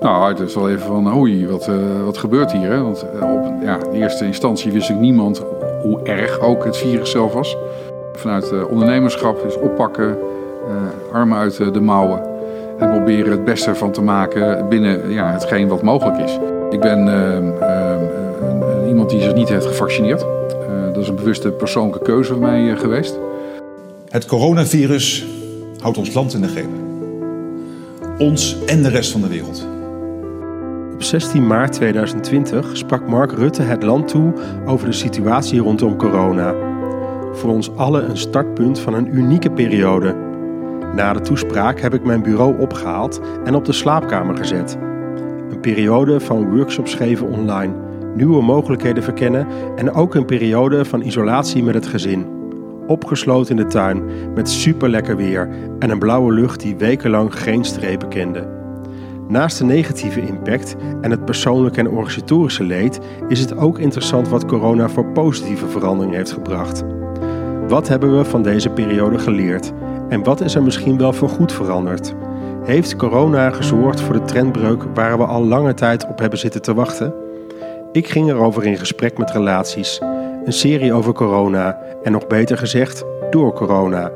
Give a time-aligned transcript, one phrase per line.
[0.00, 2.70] Nou, het is wel even van, oei, wat, uh, wat gebeurt hier?
[2.70, 2.82] Hè?
[2.82, 5.44] Want uh, op ja, in eerste instantie wist ik niemand
[5.82, 7.56] hoe erg ook het virus zelf was.
[8.12, 10.18] Vanuit uh, ondernemerschap is oppakken,
[11.12, 12.22] armen uit de mouwen
[12.78, 16.38] en proberen het beste van te maken binnen ja, hetgeen wat mogelijk is.
[16.70, 16.98] Ik ben
[18.88, 20.24] iemand die zich niet heeft gevaccineerd.
[20.92, 23.18] dat is een bewuste persoonlijke keuze voor mij geweest.
[24.08, 25.26] Het coronavirus
[25.80, 26.70] houdt ons land in de greep.
[28.18, 29.66] Ons en de rest van de wereld.
[31.00, 34.32] Op 16 maart 2020 sprak Mark Rutte het land toe
[34.66, 36.54] over de situatie rondom corona.
[37.32, 40.14] Voor ons allen een startpunt van een unieke periode.
[40.94, 44.78] Na de toespraak heb ik mijn bureau opgehaald en op de slaapkamer gezet.
[45.50, 47.74] Een periode van workshops geven online,
[48.14, 49.46] nieuwe mogelijkheden verkennen
[49.76, 52.26] en ook een periode van isolatie met het gezin.
[52.86, 54.02] Opgesloten in de tuin
[54.34, 58.59] met super lekker weer en een blauwe lucht die wekenlang geen strepen kende.
[59.30, 64.46] Naast de negatieve impact en het persoonlijke en organisatorische leed is het ook interessant wat
[64.46, 66.84] corona voor positieve verandering heeft gebracht.
[67.68, 69.72] Wat hebben we van deze periode geleerd
[70.08, 72.14] en wat is er misschien wel voor goed veranderd?
[72.64, 76.74] Heeft corona gezorgd voor de trendbreuk waar we al lange tijd op hebben zitten te
[76.74, 77.14] wachten?
[77.92, 80.00] Ik ging erover in gesprek met relaties,
[80.44, 84.10] een serie over corona en nog beter gezegd door corona.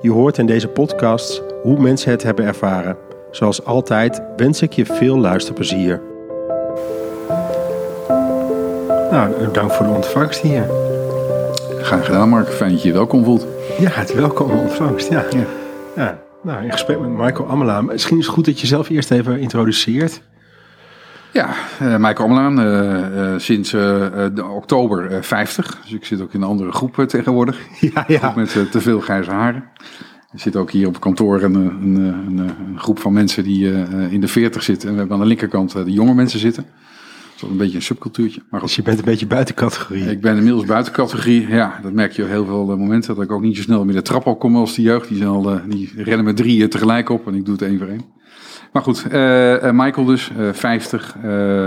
[0.00, 3.07] Je hoort in deze podcast hoe mensen het hebben ervaren.
[3.30, 6.00] Zoals altijd wens ik je veel luisterplezier.
[9.10, 10.70] Nou, dank voor de ontvangst hier.
[11.80, 12.48] Graag gedaan, Mark.
[12.48, 13.46] Fijn dat je je welkom voelt.
[13.78, 15.24] Ja, het welkom ontvangst, ja.
[15.30, 15.44] ja.
[15.96, 16.18] ja.
[16.42, 17.80] Nou, in gesprek met Michael Amela.
[17.80, 20.22] Misschien is het goed dat je zelf eerst even introduceert.
[21.32, 21.48] Ja,
[21.82, 23.74] uh, Michael uh, uh, sinds
[24.50, 25.78] oktober 50.
[25.82, 27.58] Dus ik zit ook in een andere groep tegenwoordig.
[27.80, 28.32] Ja, ja.
[28.36, 29.64] Met te veel grijze haren.
[30.32, 34.12] Er zit ook hier op kantoor een, een, een, een groep van mensen die uh,
[34.12, 34.88] in de 40 zitten.
[34.88, 36.62] En we hebben aan de linkerkant de jonge mensen zitten.
[36.62, 38.42] Dat is een beetje een subcultuurtje.
[38.50, 40.10] Maar Dus je bent een beetje buiten categorie.
[40.10, 41.48] Ik ben inmiddels buiten categorie.
[41.48, 43.14] Ja, dat merk je op heel veel momenten.
[43.14, 45.08] Dat ik ook niet zo snel meer de trap op kom als de jeugd.
[45.08, 47.88] Die, zijn al, die rennen met drieën tegelijk op en ik doe het één voor
[47.88, 48.04] één.
[48.72, 49.04] Maar goed,
[49.72, 51.16] Michael dus, 50.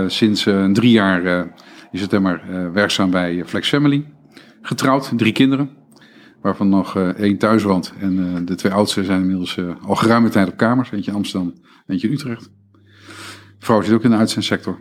[0.06, 1.46] sinds drie jaar
[1.90, 2.38] is het helemaal
[2.72, 4.04] werkzaam bij Flex Family.
[4.62, 5.81] Getrouwd, drie kinderen
[6.42, 7.92] waarvan nog uh, één thuis woont.
[8.00, 10.90] En uh, de twee oudste zijn inmiddels uh, al geruime tijd op kamers.
[10.90, 11.52] Eentje in Amsterdam,
[11.86, 12.50] eentje in Utrecht.
[13.58, 14.78] Vrouw zit ook in de uitzendsector.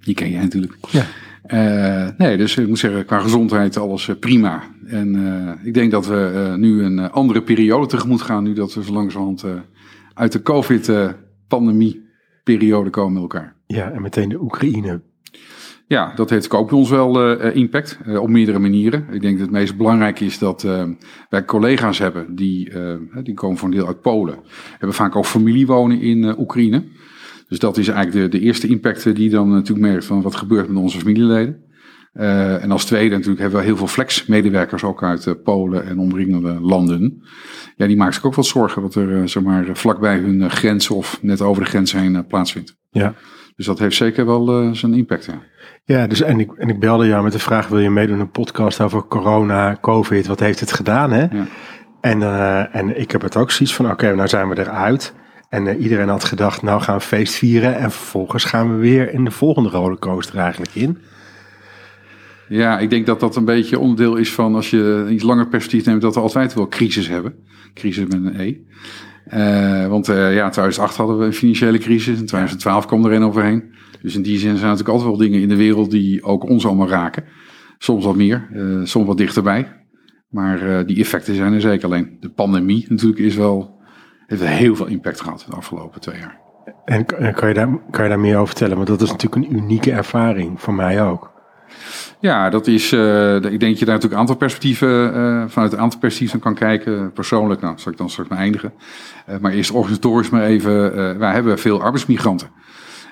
[0.00, 0.76] Die ken jij natuurlijk.
[0.90, 2.14] Ja.
[2.18, 4.62] nee, dus ik moet zeggen, qua gezondheid alles prima.
[4.86, 8.42] En ik denk dat we nu een andere periode tegemoet gaan.
[8.42, 9.44] Nu dat we zo langzamerhand
[10.14, 12.08] uit de COVID-pandemie
[12.44, 13.56] periode komen met elkaar.
[13.66, 15.02] Ja, en meteen de Oekraïne
[15.90, 19.06] ja, dat heeft ook bij ons wel uh, impact uh, op meerdere manieren.
[19.10, 20.66] Ik denk dat het meest belangrijk is dat
[21.28, 22.72] wij collega's hebben die,
[23.22, 24.38] die komen voor een deel uit Polen.
[24.70, 26.84] Hebben vaak ook familie wonen in Oekraïne.
[27.48, 30.68] Dus dat is eigenlijk de, de eerste impact die dan natuurlijk merkt van wat gebeurt
[30.68, 31.64] met onze familieleden.
[32.12, 37.22] en als tweede natuurlijk hebben we heel veel flex-medewerkers ook uit Polen en omringende landen.
[37.76, 41.18] Ja, die maken zich ook wat zorgen wat er zeg maar, vlakbij hun grens of
[41.22, 42.76] net over de grens heen plaatsvindt.
[42.90, 43.14] Ja.
[43.56, 45.24] Dus dat heeft zeker wel zijn impact.
[45.24, 45.42] Ja.
[45.84, 48.30] Ja, dus en ik, en ik belde jou met de vraag: wil je meedoen een
[48.30, 50.26] podcast over corona, COVID?
[50.26, 51.12] Wat heeft het gedaan?
[51.12, 51.20] Hè?
[51.20, 51.46] Ja.
[52.00, 55.14] En, uh, en ik heb het ook zoiets van: oké, okay, nou zijn we eruit.
[55.48, 57.76] En uh, iedereen had gedacht: nou gaan we feest vieren.
[57.76, 60.98] En vervolgens gaan we weer in de volgende rollercoaster eigenlijk in.
[62.48, 65.84] Ja, ik denk dat dat een beetje onderdeel is van als je iets langer perspectief
[65.86, 67.34] neemt, dat we altijd wel crisis hebben.
[67.74, 68.56] Crisis met een E.
[69.28, 72.18] Uh, want uh, ja, 2008 hadden we een financiële crisis.
[72.18, 73.74] In 2012 kwam er een overheen.
[74.02, 76.48] Dus in die zin zijn er natuurlijk altijd wel dingen in de wereld die ook
[76.48, 77.24] ons allemaal raken.
[77.78, 79.72] Soms wat meer, uh, soms wat dichterbij.
[80.28, 81.84] Maar die effecten zijn er zeker.
[81.84, 83.80] Alleen de pandemie natuurlijk is wel,
[84.26, 86.38] heeft heel veel impact gehad de afgelopen twee jaar.
[86.84, 87.04] En
[87.34, 88.76] kan je, daar, kan je daar meer over vertellen?
[88.76, 91.32] Want dat is natuurlijk een unieke ervaring voor mij ook.
[92.20, 92.92] Ja, dat is.
[92.92, 95.16] Uh, ik denk dat je daar natuurlijk een aantal perspectieven.
[95.16, 97.12] Uh, vanuit een aantal perspectieven kan kijken.
[97.12, 98.72] Persoonlijk, nou, zal ik dan straks maar eindigen.
[99.28, 101.18] Uh, maar eerst organisatorisch maar even.
[101.18, 102.48] wij hebben veel arbeidsmigranten.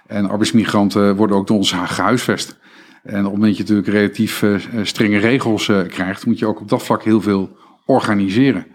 [0.06, 2.58] En arbeidsmigranten worden ook door ons gehuisvest.
[3.02, 4.44] En op het moment dat je natuurlijk relatief
[4.82, 7.56] strenge regels krijgt, moet je ook op dat vlak heel veel
[7.86, 8.66] organiseren.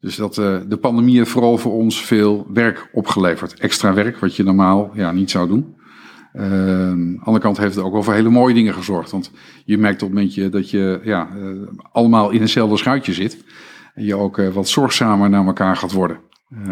[0.00, 3.54] Dus dat, de pandemie heeft vooral voor ons veel werk opgeleverd.
[3.54, 5.74] Extra werk, wat je normaal ja, niet zou doen.
[6.32, 9.10] Uh, aan de andere kant heeft het ook wel voor hele mooie dingen gezorgd.
[9.10, 9.30] Want
[9.64, 13.44] je merkt op het moment dat je ja, uh, allemaal in hetzelfde schuitje zit.
[13.94, 16.20] En je ook uh, wat zorgzamer naar elkaar gaat worden.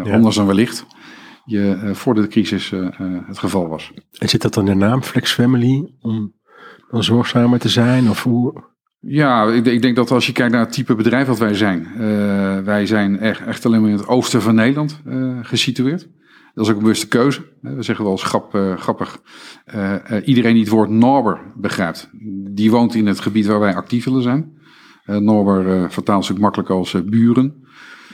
[0.03, 0.13] Ja.
[0.13, 0.85] Anders dan wellicht
[1.45, 2.73] je voor de crisis
[3.25, 3.91] het geval was.
[4.17, 5.93] En zit dat dan in de naam Flex Family?
[6.01, 6.33] Om
[6.89, 8.09] dan zorgzamer te zijn?
[8.09, 8.63] Of hoe?
[8.99, 11.87] Ja, ik, ik, denk dat als je kijkt naar het type bedrijf wat wij zijn.
[12.63, 15.01] wij zijn echt, echt alleen maar in het oosten van Nederland
[15.41, 16.07] gesitueerd.
[16.59, 17.41] Dat is ook een bewuste keuze.
[17.61, 19.21] We zeggen wel eens grap, uh, grappig.
[19.75, 22.09] Uh, uh, iedereen die het woord Norber begrijpt,
[22.51, 24.57] die woont in het gebied waar wij actief willen zijn.
[25.05, 27.63] Norber vertaalt zich makkelijk als buren.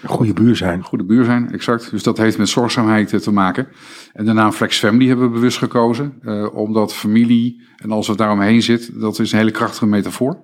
[0.01, 0.83] Een goede buur zijn.
[0.83, 1.92] Goede buur zijn, exact.
[1.92, 3.68] Dus dat heeft met zorgzaamheid te maken.
[4.13, 6.13] En de naam Flex Family hebben we bewust gekozen.
[6.53, 10.39] omdat familie en alles wat daaromheen zit, dat is een hele krachtige metafoor.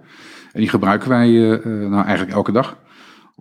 [0.52, 1.30] En die gebruiken wij
[1.64, 2.78] nou eigenlijk elke dag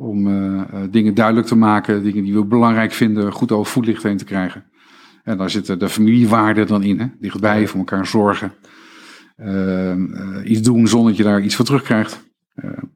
[0.00, 4.16] om uh, dingen duidelijk te maken, dingen die we belangrijk vinden, goed over voetlicht heen
[4.16, 4.64] te krijgen.
[5.22, 7.06] En daar zitten de familiewaarden dan in, hè?
[7.18, 8.52] dichtbij, voor elkaar zorgen.
[9.36, 9.96] Uh,
[10.44, 12.30] iets doen zonder dat je daar iets voor terugkrijgt.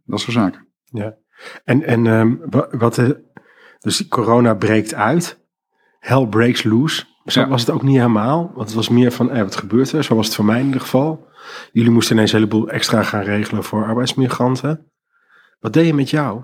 [0.04, 0.66] dat soort zaken.
[0.84, 1.16] Ja,
[1.64, 2.40] en, en um,
[2.70, 3.02] wat,
[3.80, 5.42] dus corona breekt uit.
[5.98, 7.04] Hell breaks loose.
[7.24, 7.48] Zo ja.
[7.48, 8.50] was het ook niet helemaal.
[8.54, 10.04] Want het was meer van, eh, wat gebeurt er?
[10.04, 11.26] Zo was het voor mij in ieder geval.
[11.72, 14.92] Jullie moesten ineens een heleboel extra gaan regelen voor arbeidsmigranten.
[15.60, 16.42] Wat deed je met jou?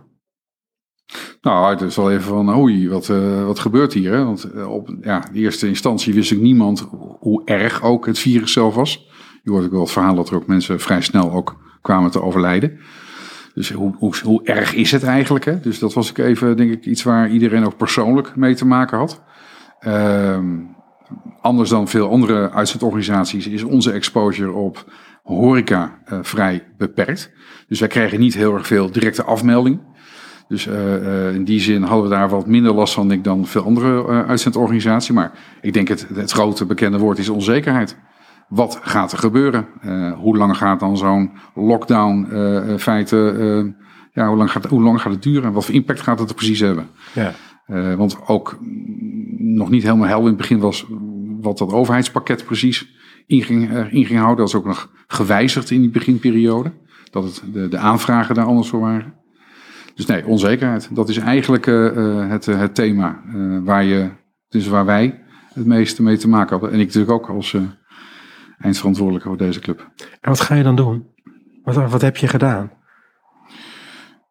[1.40, 4.12] Nou, het is wel even van, oei, wat, uh, wat gebeurt hier?
[4.12, 4.24] Hè?
[4.24, 8.52] Want uh, op ja, de eerste instantie wist ik niemand hoe erg ook het virus
[8.52, 9.08] zelf was.
[9.42, 12.22] Je hoort ook wel het verhaal dat er ook mensen vrij snel ook kwamen te
[12.22, 12.78] overlijden.
[13.54, 15.44] Dus hoe, hoe, hoe erg is het eigenlijk?
[15.44, 15.60] Hè?
[15.60, 18.98] Dus dat was ik even, denk ik, iets waar iedereen ook persoonlijk mee te maken
[18.98, 19.22] had.
[19.86, 20.38] Uh,
[21.40, 24.92] anders dan veel andere uitzendorganisaties is onze exposure op
[25.22, 27.30] horeca vrij beperkt.
[27.68, 29.80] Dus wij kregen niet heel erg veel directe afmelding.
[30.50, 33.62] Dus uh, in die zin hadden we daar wat minder last van ik, dan veel
[33.62, 35.10] andere uh, uitzendorganisaties.
[35.10, 37.96] Maar ik denk het, het grote bekende woord is onzekerheid.
[38.48, 39.66] Wat gaat er gebeuren?
[40.16, 42.26] hoe lang gaat dan zo'n lockdown
[42.78, 43.76] feiten?
[44.12, 45.52] ja, hoe lang, gaat, hoe lang gaat het duren?
[45.52, 46.86] Wat voor impact gaat het er precies hebben?
[47.12, 47.32] Ja.
[47.96, 48.58] want ook
[49.38, 50.86] nog niet helemaal helder in het begin was
[51.40, 52.88] wat dat overheidspakket precies
[53.26, 54.38] in ging, in ging houden.
[54.38, 56.72] Dat is ook nog gewijzigd in die beginperiode.
[57.10, 59.19] Dat het, de, de aanvragen daar anders voor waren.
[59.94, 60.88] Dus nee, onzekerheid.
[60.92, 64.08] Dat is eigenlijk uh, het, het thema uh, waar, je,
[64.48, 65.20] dus waar wij
[65.54, 66.72] het meeste mee te maken hadden.
[66.72, 67.62] En ik natuurlijk ook als uh,
[68.58, 69.90] eindverantwoordelijke voor deze club.
[70.20, 71.06] En wat ga je dan doen?
[71.64, 72.70] Wat, wat heb je gedaan?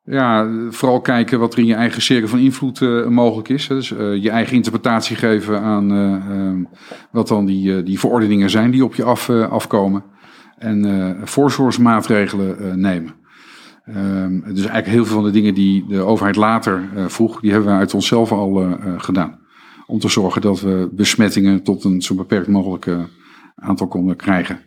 [0.03, 2.79] Ja, vooral kijken wat er in je eigen cirkel van invloed
[3.09, 3.67] mogelijk is.
[3.67, 3.89] Dus
[4.19, 6.67] je eigen interpretatie geven aan
[7.11, 10.03] wat dan die, die verordeningen zijn die op je af, afkomen.
[10.57, 13.13] En voorzorgsmaatregelen nemen.
[13.95, 17.51] Um, dus eigenlijk heel veel van de dingen die de overheid later uh, vroeg, die
[17.51, 19.39] hebben we uit onszelf al uh, gedaan.
[19.87, 22.99] Om te zorgen dat we besmettingen tot een zo beperkt mogelijk uh,
[23.55, 24.59] aantal konden krijgen.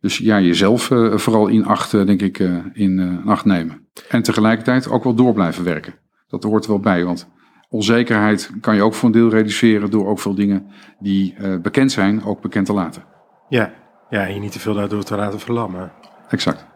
[0.00, 0.82] Dus ja, jezelf
[1.14, 2.38] vooral in acht, denk ik,
[2.72, 3.86] in acht nemen.
[4.08, 5.94] En tegelijkertijd ook wel door blijven werken.
[6.28, 7.28] Dat hoort er wel bij, want
[7.68, 10.66] onzekerheid kan je ook voor een deel reduceren door ook veel dingen
[10.98, 13.02] die bekend zijn, ook bekend te laten.
[13.48, 13.72] Ja,
[14.10, 15.92] ja en je niet te veel daardoor te laten verlammen.
[16.28, 16.66] Exact.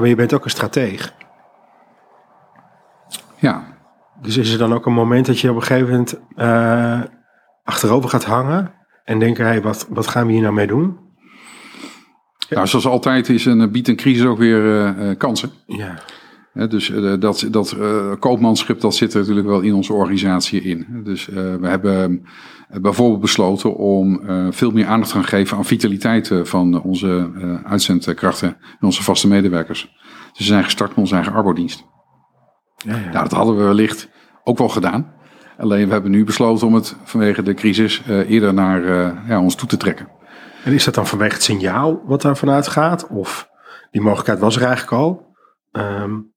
[0.00, 1.14] Maar je bent ook een strateeg.
[3.38, 3.64] Ja.
[4.20, 7.00] Dus is er dan ook een moment dat je op een gegeven moment uh,
[7.64, 8.72] achterover gaat hangen
[9.04, 10.98] en denken, hey, wat, wat gaan we hier nou mee doen?
[12.48, 14.62] Nou, zoals altijd is een, biedt een crisis ook weer
[14.96, 15.50] uh, kansen.
[15.66, 15.94] Ja.
[16.52, 17.76] Dus uh, dat, dat
[18.18, 21.00] koopmanschip dat zit er natuurlijk wel in onze organisatie in.
[21.04, 22.26] Dus we hebben
[22.80, 24.20] bijvoorbeeld besloten om
[24.50, 27.30] veel meer aandacht te gaan geven aan vitaliteit van onze
[27.64, 29.82] uitzendkrachten en onze vaste medewerkers.
[30.30, 31.84] Dus we zijn gestart met onze eigen arbodienst.
[32.76, 33.00] Ja, ja.
[33.00, 34.08] Nou, dat hadden we wellicht
[34.44, 35.14] ook wel gedaan.
[35.58, 38.84] Alleen we hebben nu besloten om het vanwege de crisis eerder naar
[39.28, 40.08] ja, ons toe te trekken.
[40.64, 43.06] En is dat dan vanwege het signaal wat daar vanuit gaat?
[43.08, 43.48] Of
[43.90, 45.36] die mogelijkheid was er eigenlijk al?
[45.72, 46.31] Um,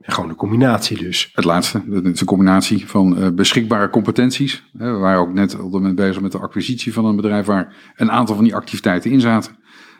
[0.00, 1.30] gewoon een combinatie dus.
[1.32, 4.64] Het laatste, het is een combinatie van uh, beschikbare competenties.
[4.72, 7.92] We waren ook net op het moment bezig met de acquisitie van een bedrijf waar
[7.96, 9.56] een aantal van die activiteiten in zaten.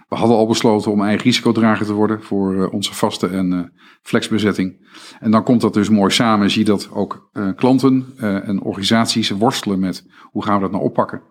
[0.09, 3.61] We hadden al besloten om eigen risicodrager te worden voor uh, onze vaste en uh,
[4.03, 4.89] flexbezetting.
[5.21, 6.51] En dan komt dat dus mooi samen.
[6.51, 11.23] Zie dat ook klanten en organisaties worstelen met hoe gaan we dat nou oppakken.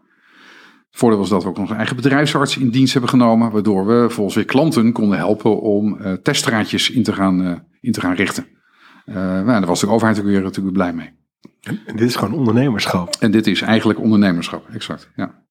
[0.90, 3.52] Het voordeel was dat we ook een eigen bedrijfsarts in dienst hebben genomen.
[3.52, 8.16] Waardoor we volgens weer klanten konden helpen om teststraatjes in te gaan, in te gaan
[8.16, 8.57] richten.
[9.14, 11.16] Nou, daar was de overheid ook weer natuurlijk blij mee.
[11.62, 13.16] En dit is gewoon ondernemerschap.
[13.20, 15.12] En dit is eigenlijk ondernemerschap, exact.
[15.16, 15.46] Ja.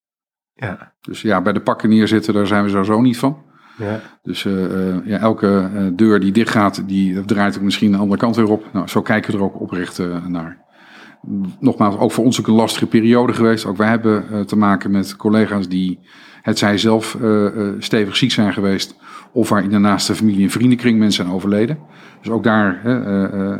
[0.53, 0.93] Ja.
[1.01, 3.45] Dus ja, bij de pakken neerzitten, daar zijn we sowieso niet van.
[3.77, 3.99] Ja.
[4.21, 8.19] Dus uh, ja, elke uh, deur die dicht gaat, die draait ook misschien een andere
[8.19, 8.65] kant weer op.
[8.73, 10.65] Nou, zo kijken we er ook oprecht uh, naar.
[11.59, 13.65] Nogmaals, ook voor ons ook een lastige periode geweest.
[13.65, 15.99] Ook wij hebben te maken met collega's die
[16.41, 17.17] het zij zelf
[17.79, 18.95] stevig ziek zijn geweest.
[19.31, 21.77] Of waar in de naaste familie- en vriendenkring mensen zijn overleden.
[22.27, 22.89] Dus ook daar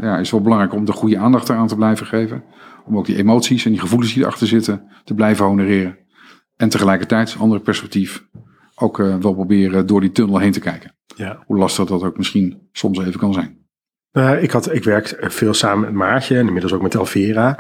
[0.02, 2.44] ja, is het wel belangrijk om de goede aandacht eraan te blijven geven.
[2.86, 5.98] Om ook die emoties en die gevoelens die erachter zitten te blijven honoreren.
[6.58, 8.28] En tegelijkertijd, andere perspectief,
[8.76, 10.96] ook uh, wel proberen door die tunnel heen te kijken.
[11.16, 11.44] Ja.
[11.46, 13.66] Hoe lastig dat ook misschien soms even kan zijn.
[14.12, 17.60] Uh, ik, had, ik werk veel samen met Maartje en inmiddels ook met Elvera.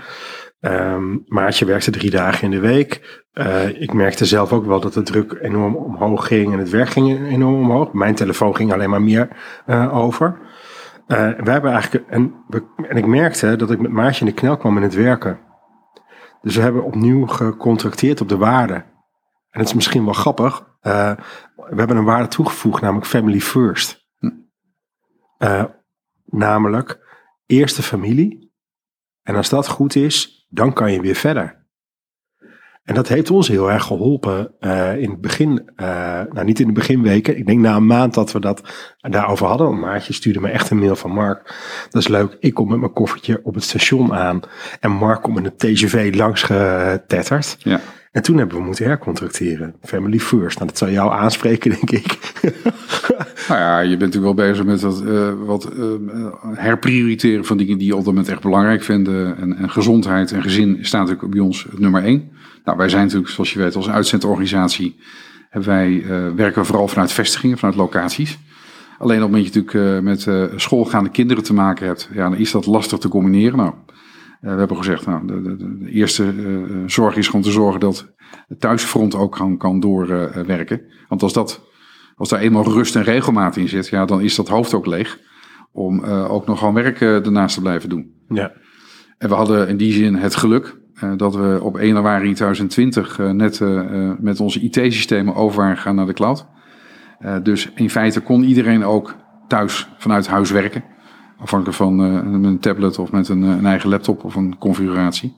[0.60, 3.22] Ehm, Maartje werkte drie dagen in de week.
[3.32, 6.90] Eh, ik merkte zelf ook wel dat de druk enorm omhoog ging en het werk
[6.90, 7.94] ging enorm omhoog.
[7.94, 9.30] Mijn telefoon ging alleen maar meer
[9.92, 10.40] over.
[11.08, 12.46] Uh, we hebben eigenlijk, en,
[12.90, 15.40] en ik merkte dat ik met Maartje in de knel kwam in het werken.
[16.42, 18.74] Dus we hebben opnieuw gecontracteerd op de waarde.
[19.50, 20.66] En het is misschien wel grappig.
[20.82, 24.08] we hebben een waarde toegevoegd, namelijk family first.
[25.38, 25.66] Hm.
[26.26, 27.00] namelijk
[27.46, 28.54] eerste familie.
[29.24, 31.57] En als dat goed is, dan kan je weer verder.
[32.88, 35.88] En dat heeft ons heel erg geholpen uh, in het begin, uh,
[36.32, 37.38] nou niet in de beginweken.
[37.38, 38.62] Ik denk na een maand dat we dat
[39.01, 39.67] daarover hadden.
[39.67, 41.56] Want Maartje stuurde me echt een mail van Mark.
[41.89, 42.38] Dat is leuk.
[42.39, 44.39] Ik kom met mijn koffertje op het station aan.
[44.79, 47.56] En Mark komt met een TGV langs getetterd.
[47.60, 47.79] Ja.
[48.12, 49.75] En toen hebben we moeten hercontracteren.
[49.82, 50.56] Family first.
[50.56, 52.17] Nou, dat zou jou aanspreken, denk ik.
[53.50, 55.84] nou ja, je bent natuurlijk wel bezig met dat, uh, wat uh,
[56.53, 59.38] herprioriteren van dingen die je op dat moment echt belangrijk vinden.
[59.38, 62.36] En, en gezondheid en gezin staat natuurlijk bij ons nummer één.
[62.68, 65.00] Nou, wij zijn natuurlijk, zoals je weet, als uitzendorganisatie
[65.50, 68.40] hebben wij, uh, werken we vooral vanuit vestigingen, vanuit locaties.
[68.98, 72.52] Alleen op het moment je natuurlijk met schoolgaande kinderen te maken hebt, ja, dan is
[72.52, 73.58] dat lastig te combineren.
[73.58, 73.74] Nou,
[74.40, 76.34] we hebben gezegd, nou, de, de, de eerste
[76.86, 78.14] zorg is gewoon te zorgen dat
[78.48, 80.82] het thuisfront ook kan, kan doorwerken.
[81.08, 81.62] Want als dat
[82.16, 85.20] als daar eenmaal rust en regelmaat in zit, ja, dan is dat hoofd ook leeg.
[85.72, 88.14] Om ook nog gewoon werk ernaast te blijven doen.
[88.30, 88.52] Ja.
[89.18, 90.78] En we hadden in die zin het geluk
[91.18, 93.62] dat we op 1 januari 2020 net
[94.20, 96.46] met onze IT-systemen over waren gegaan naar de cloud.
[97.44, 99.16] dus in feite kon iedereen ook
[99.48, 100.84] thuis vanuit huis werken.
[101.39, 105.38] Afhankelijk van een tablet of met een, een, eigen laptop of een configuratie.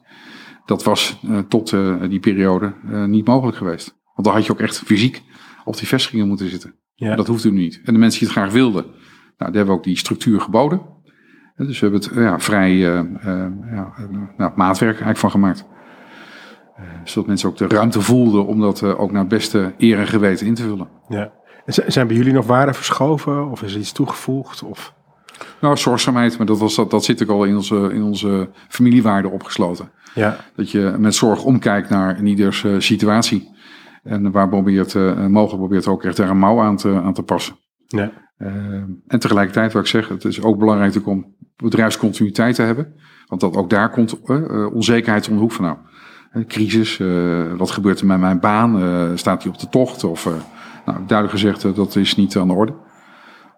[0.65, 1.75] Dat was tot
[2.09, 2.73] die periode
[3.07, 3.95] niet mogelijk geweest.
[4.13, 5.21] Want dan had je ook echt fysiek
[5.65, 6.75] op die vestigingen moeten zitten.
[6.95, 7.15] Ja.
[7.15, 7.81] Dat hoeft nu niet.
[7.83, 8.95] En de mensen die het graag wilden, nou,
[9.37, 10.81] daar hebben we ook die structuur geboden.
[11.65, 13.93] Dus we hebben het ja, vrij uh, uh, ja,
[14.37, 15.65] nou, maatwerk eigenlijk van gemaakt.
[16.79, 20.07] Uh, zodat mensen ook de ruimte voelden om dat ook naar het beste eer en
[20.07, 20.87] geweten in te vullen.
[21.07, 21.31] Ja.
[21.65, 24.63] En zijn bij jullie nog waarden verschoven of is er iets toegevoegd?
[24.63, 24.93] Of?
[25.61, 29.31] Nou, zorgzaamheid, maar dat, was, dat, dat zit ook al in onze, in onze familiewaarden
[29.31, 29.91] opgesloten.
[30.13, 30.37] Ja.
[30.55, 33.57] Dat je met zorg omkijkt naar in ieders situatie.
[34.03, 34.93] En waar probeert,
[35.29, 37.55] mogelijk probeert ook echt daar een mouw aan te, aan te passen.
[37.95, 38.11] Ja.
[38.37, 38.49] Uh,
[39.07, 42.93] en tegelijkertijd, wat ik zeg, het is ook belangrijk om bedrijfscontinuïteit te hebben.
[43.27, 46.45] Want dat, ook daar komt uh, onzekerheid om de hoek van nou.
[46.45, 46.97] crisis,
[47.57, 49.17] wat gebeurt er met mijn baan?
[49.17, 50.03] staat die op de tocht?
[50.03, 50.25] Of,
[50.85, 52.73] nou, duidelijk gezegd, dat is niet aan de orde.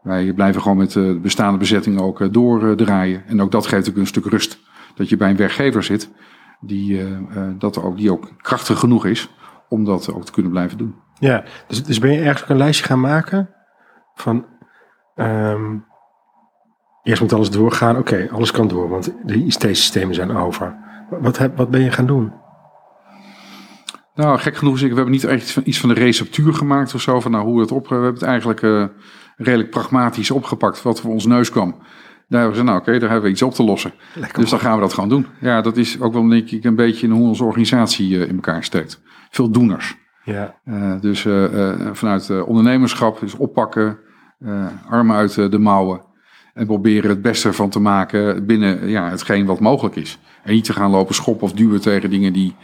[0.01, 3.23] Wij blijven gewoon met de bestaande bezetting ook doordraaien.
[3.27, 4.59] En ook dat geeft ook een stuk rust.
[4.95, 6.09] Dat je bij een werkgever zit
[6.61, 7.03] die,
[7.57, 9.29] dat ook, die ook krachtig genoeg is
[9.69, 10.95] om dat ook te kunnen blijven doen.
[11.19, 13.49] Ja, dus, dus ben je ergens een lijstje gaan maken
[14.21, 14.45] van
[15.15, 15.85] um,
[17.03, 17.97] eerst moet alles doorgaan.
[17.97, 20.75] Oké, alles kan door, want de ICT-systemen zijn over.
[21.09, 22.33] Wat, heb, wat ben je gaan doen?
[24.15, 27.19] Nou, gek genoeg is, we hebben niet echt iets van de receptuur gemaakt of zo,
[27.19, 27.87] van nou, hoe het op.
[27.87, 28.85] We hebben het eigenlijk uh,
[29.37, 31.69] redelijk pragmatisch opgepakt, wat voor ons neus kwam.
[31.71, 33.93] Daar hebben we gezegd, nou oké, daar hebben we iets op te lossen.
[34.35, 35.27] dus dan gaan we dat gewoon doen.
[35.39, 38.63] Ja, dat is ook wel denk ik een beetje hoe onze organisatie uh, in elkaar
[38.63, 39.97] steekt veel doeners.
[40.23, 40.55] Ja.
[40.65, 43.99] Uh, dus uh, vanuit ondernemerschap, dus oppakken,
[44.89, 46.01] armen uit de mouwen.
[46.53, 50.19] En proberen het beste van te maken binnen ja, hetgeen wat mogelijk is.
[50.43, 52.55] En niet te gaan lopen schoppen of duwen tegen dingen die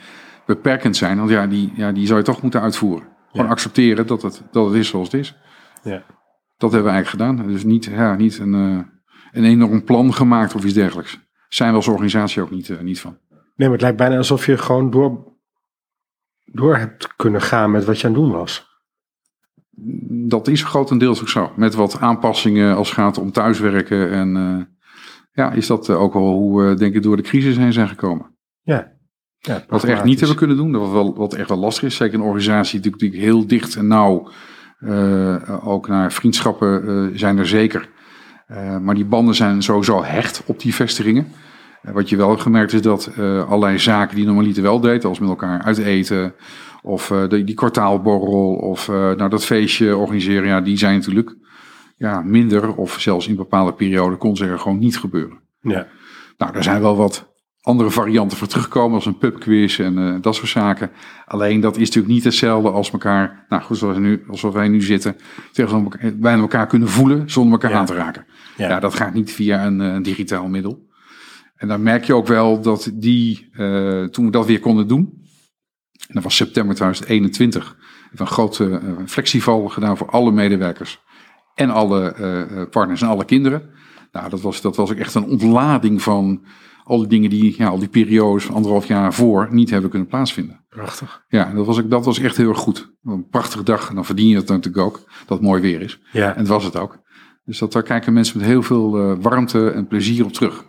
[0.46, 1.18] beperkend zijn.
[1.18, 3.08] Want ja, die, ja, die zou je toch moeten uitvoeren.
[3.32, 5.38] Gewoon accepteren dat het, dat het is zoals het is.
[5.84, 6.04] Ja.
[6.58, 7.48] Dat hebben we eigenlijk gedaan.
[7.48, 8.54] Dus niet, ja, niet een,
[9.32, 11.20] een enorm plan gemaakt of iets dergelijks.
[11.48, 13.18] Zijn we als organisatie ook niet, niet van.
[13.30, 15.36] Nee, maar het lijkt bijna alsof je gewoon door
[16.52, 18.67] door hebt kunnen gaan met wat je aan het doen was.
[20.28, 21.52] Dat is grotendeels ook zo.
[21.56, 24.12] Met wat aanpassingen als het gaat om thuiswerken.
[24.12, 24.64] En uh,
[25.32, 28.36] ja, is dat ook wel hoe we denk ik door de crisis heen zijn gekomen.
[28.62, 28.92] Ja.
[29.38, 31.96] ja wat we echt niet hebben kunnen doen, wat, wel, wat echt wel lastig is.
[31.96, 34.32] Zeker een organisatie die natuurlijk heel dicht en nauw
[34.80, 37.90] uh, ook naar vriendschappen uh, zijn er zeker.
[38.82, 41.28] maar die banden zijn sowieso hecht op die vestigingen.
[41.82, 45.62] Wat je wel gemerkt is dat allerlei zaken die normaliter wel deed, als met elkaar
[45.62, 46.34] uiteten
[46.82, 51.36] of uh, die, die kwartaalborrel of uh, nou, dat feestje organiseren, ja, die zijn natuurlijk
[51.98, 55.40] ja, minder of zelfs in bepaalde perioden kon ze er gewoon niet gebeuren.
[55.60, 55.88] Ja.
[56.38, 60.50] Nou, daar zijn wel wat andere varianten voor teruggekomen, als een pubquiz en dat soort
[60.50, 60.92] zaken.
[61.26, 64.82] Alleen dat is natuurlijk niet hetzelfde als elkaar, nou goed, zoals, nu, zoals wij nu
[64.82, 65.16] zitten,
[65.52, 67.78] tegen elkaar, bijna elkaar kunnen voelen zonder elkaar ja.
[67.78, 68.26] aan te raken.
[68.58, 68.70] Ja.
[68.70, 68.80] ja.
[68.80, 70.86] dat gaat niet via een, een digitaal middel.
[71.58, 75.27] En dan merk je ook wel dat die, uh, toen we dat weer konden doen,
[76.08, 81.00] en dat was september 2021, hebben een grote uh, flexieval gedaan voor alle medewerkers
[81.54, 83.70] en alle uh, partners en alle kinderen.
[84.12, 86.46] Nou, dat was, dat was ook echt een ontlading van
[86.84, 90.08] al die dingen die, ja, al die periodes van anderhalf jaar voor niet hebben kunnen
[90.08, 90.66] plaatsvinden.
[90.70, 91.24] Prachtig.
[91.28, 92.96] Ja, dat was, dat was echt heel erg goed.
[93.04, 93.90] Een prachtige dag.
[93.90, 96.00] En dan verdien je het natuurlijk ook, dat het mooi weer is.
[96.12, 97.00] Ja, En dat was het ook.
[97.46, 100.66] Dus dat, daar kijken mensen met heel veel eh, warmte en plezier op terug.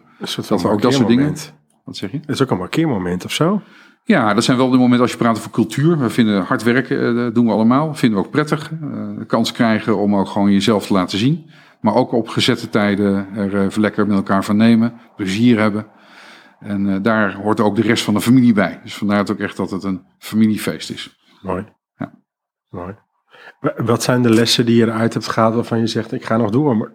[0.49, 1.37] dat we ook dat soort dingen-.
[1.85, 2.19] Wat zeg je?
[2.19, 3.63] Het is ook een markeermoment of zo.
[4.09, 5.99] Ja, dat zijn wel de momenten als je praat over cultuur.
[5.99, 7.95] We vinden hard werken, eh, dat doen we allemaal.
[7.95, 8.71] Vinden we ook prettig.
[8.73, 8.79] Eh,
[9.19, 11.51] de kans krijgen om ook gewoon jezelf te laten zien.
[11.81, 15.01] Maar ook op gezette tijden er lekker met elkaar van nemen.
[15.17, 15.87] Plezier hebben.
[16.61, 18.81] En eh, daar hoort ook de rest van de familie bij.
[18.83, 21.17] Dus vandaar het ook echt dat het een familiefeest is.
[21.43, 21.67] Mooi.
[21.97, 22.13] Ja.
[22.69, 22.95] Mooi.
[23.61, 26.37] Wa- Wat zijn de lessen die je eruit hebt gehaald waarvan je zegt, ik ga
[26.37, 26.77] nog door?
[26.77, 26.93] Maar...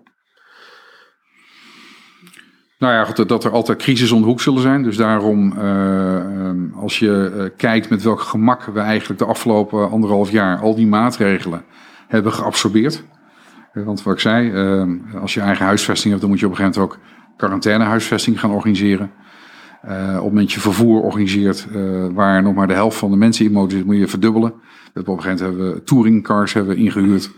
[2.77, 4.83] Nou ja, dat er altijd crisis om de hoek zullen zijn.
[4.83, 9.89] Dus daarom, eh, ehm, als je eh, kijkt met welk gemak we eigenlijk de afgelopen
[9.89, 11.63] anderhalf jaar al die maatregelen
[12.07, 13.03] hebben geabsorbeerd.
[13.73, 16.51] Eh, Want wat ik zei, ehm, als je eigen huisvesting hebt, dan moet je op
[16.51, 17.03] een gegeven moment ook
[17.37, 19.11] quarantainehuisvesting gaan organiseren.
[19.83, 21.67] Op het moment je vervoer organiseert,
[22.13, 24.49] waar nog maar de helft van de mensen in motor moet je verdubbelen.
[24.51, 27.31] We hebben op een gegeven moment hebben we touringcars hebben ingehuurd.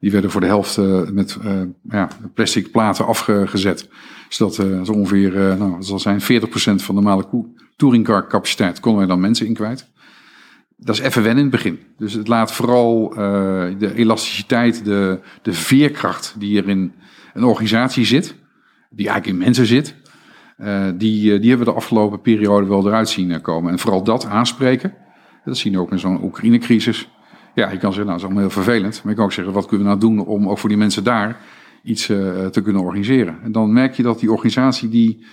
[0.00, 3.88] Die werden voor de helft eh, met eh, ja, plastic platen afgezet.
[4.28, 7.26] Zodat eh, zo ongeveer, eh, nou, dat zal zijn 40% van de normale
[7.76, 9.90] touringcar capaciteit konden wij dan mensen in kwijt.
[10.76, 11.78] Dat is even wennen in het begin.
[11.96, 13.08] Dus het laat vooral
[13.78, 16.92] de elasticiteit, de, de veerkracht die er in
[17.34, 18.34] een organisatie zit,
[18.90, 19.94] die eigenlijk in mensen zit,
[20.96, 23.72] die, die hebben we de afgelopen periode wel eruit zien komen.
[23.72, 24.94] En vooral dat aanspreken,
[25.44, 27.08] dat zien we ook met zo'n Oekraïne-crisis.
[27.58, 29.00] Ja, je kan zeggen, nou, dat is allemaal heel vervelend.
[29.02, 31.04] Maar je kan ook zeggen, wat kunnen we nou doen om ook voor die mensen
[31.04, 31.40] daar
[31.82, 33.42] iets eh, te kunnen organiseren.
[33.42, 35.26] En dan merk je dat die organisatie, die,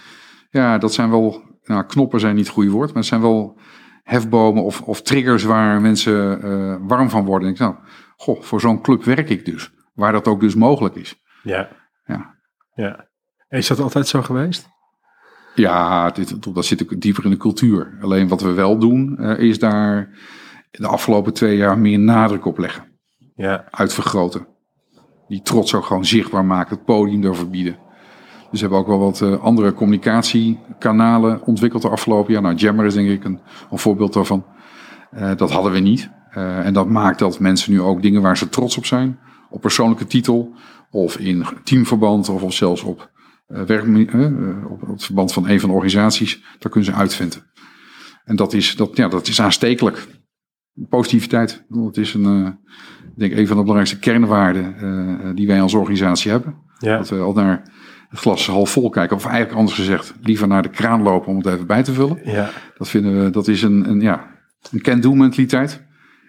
[0.50, 3.60] ja, dat zijn wel, nou, knoppen zijn niet het goede woord, maar het zijn wel
[4.03, 7.48] hefbomen of, of triggers waar mensen eh, warm van worden.
[7.48, 9.72] En ik denk, nou, goh, voor zo'n club werk ik dus.
[9.94, 11.24] Waar dat ook dus mogelijk is.
[11.44, 11.70] Ja.
[12.05, 12.36] Ja.
[12.75, 13.08] ja.
[13.50, 14.67] Is dat altijd zo geweest?
[15.55, 17.98] Ja, dit, dat zit ook dieper in de cultuur.
[18.01, 20.10] Alleen wat we wel doen, eh, is daar
[20.82, 22.84] de afgelopen twee jaar meer nadruk op leggen.
[23.36, 23.65] Ja.
[23.72, 24.48] Uitvergroten.
[25.27, 27.77] Die trots ook gewoon zichtbaar maken, het podium durven bieden.
[28.51, 32.42] Dus we hebben ook wel wat eh, andere communicatiekanalen ontwikkeld de afgelopen jaar.
[32.42, 33.40] Nou, Jammer is denk ik een,
[33.72, 34.46] een voorbeeld daarvan.
[35.11, 36.09] Eh, dat hadden we niet.
[36.29, 39.61] Eh, en dat maakt dat mensen nu ook dingen waar ze trots op zijn, op
[39.61, 40.53] persoonlijke titel,
[40.92, 43.11] of in teamverband, of, of zelfs op,
[43.48, 44.14] werk,
[44.70, 47.44] op, op het verband van een van de organisaties, daar kunnen ze uitvinden.
[48.24, 50.07] En dat is, dat, ja, dat is aanstekelijk.
[50.90, 51.66] Positiviteit.
[51.70, 52.51] Het is een, eh,
[53.03, 56.55] ik denk een van de belangrijkste kernwaarden eh, die wij als organisatie hebben.
[56.77, 56.98] Ja.
[56.98, 57.64] Dat we al naar
[58.09, 59.16] het glas half vol kijken.
[59.16, 62.20] Of eigenlijk anders gezegd, liever naar de kraan lopen om het even bij te vullen.
[62.24, 62.50] Ja.
[62.77, 64.27] Dat vinden we, dat is een, een, ja,
[64.72, 65.83] een can-do mentaliteit.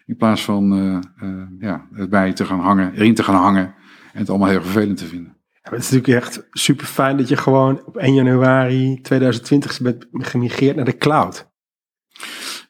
[0.06, 3.74] In plaats van eh, eh, ja, erbij te gaan hangen, erin te gaan hangen
[4.12, 5.36] en het allemaal heel vervelend te vinden.
[5.62, 10.06] Ja, Het is natuurlijk echt super fijn dat je gewoon op 1 januari 2020 bent
[10.12, 11.50] gemigreerd naar de cloud.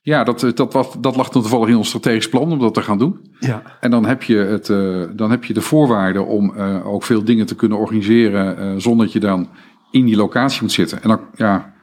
[0.06, 2.82] Ja, dat, eh, dat, was, dat lag toevallig in ons strategisch plan om dat te
[2.82, 3.20] gaan doen.
[3.38, 3.62] Ja.
[3.80, 7.24] En dan heb je, het, eh, dan heb je de voorwaarden om eh, ook veel
[7.24, 9.48] dingen te kunnen organiseren zonder dat je dan
[9.90, 11.02] in die locatie moet zitten.
[11.02, 11.74] En dan, ja,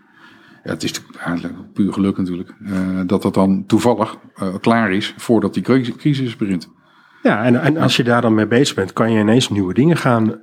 [0.63, 2.55] ja het is eigenlijk puur geluk natuurlijk,
[3.05, 4.17] dat dat dan toevallig
[4.61, 6.69] klaar is voordat die cri- crisis begint.
[7.23, 9.97] Ja, en, en als je daar dan mee bezig bent, kan je ineens nieuwe dingen
[9.97, 10.39] gaan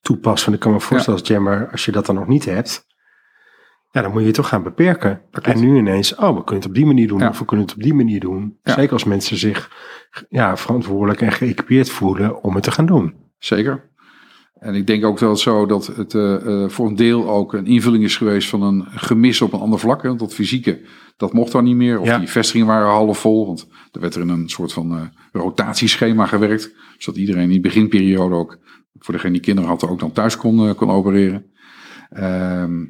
[0.00, 0.52] toepassen.
[0.52, 2.86] Ik kan me voorstellen als jammer, als je dat dan nog niet hebt,
[3.94, 5.20] ja, dan moet je het toch gaan beperken.
[5.30, 5.46] klopt.
[5.48, 7.28] En nu ineens, oh, we kunnen het op die manier doen, Ja.
[7.28, 8.58] of we kunnen het op die manier doen.
[8.62, 8.72] Ja.
[8.74, 9.70] Zeker als mensen zich
[10.28, 13.14] ja, verantwoordelijk en geëquipeerd voelen om het te gaan doen.
[13.38, 13.92] Zeker.
[14.54, 17.66] En ik denk ook wel zo dat het eh, eh, voor een deel ook een
[17.66, 20.02] invulling is geweest van een gemis op een ander vlak.
[20.02, 20.08] hè.
[20.08, 20.80] Want dat fysieke,
[21.16, 22.00] dat mocht dan niet meer.
[22.00, 22.18] Of Ja.
[22.18, 23.46] die vestigingen waren half vol.
[23.46, 25.00] Want er werd er in een soort van eh,
[25.32, 26.74] rotatieschema gewerkt.
[26.98, 28.58] Zodat iedereen in die beginperiode ook,
[28.98, 31.46] voor degene die kinderen had, ook dan thuis kon, kon opereren.
[32.10, 32.82] Ehm,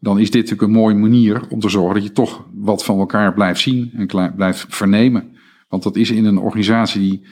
[0.00, 2.98] dan is dit natuurlijk een mooie manier om te zorgen dat je toch wat van
[2.98, 5.36] elkaar blijft zien en blijft vernemen.
[5.68, 7.26] Want dat is in een organisatie die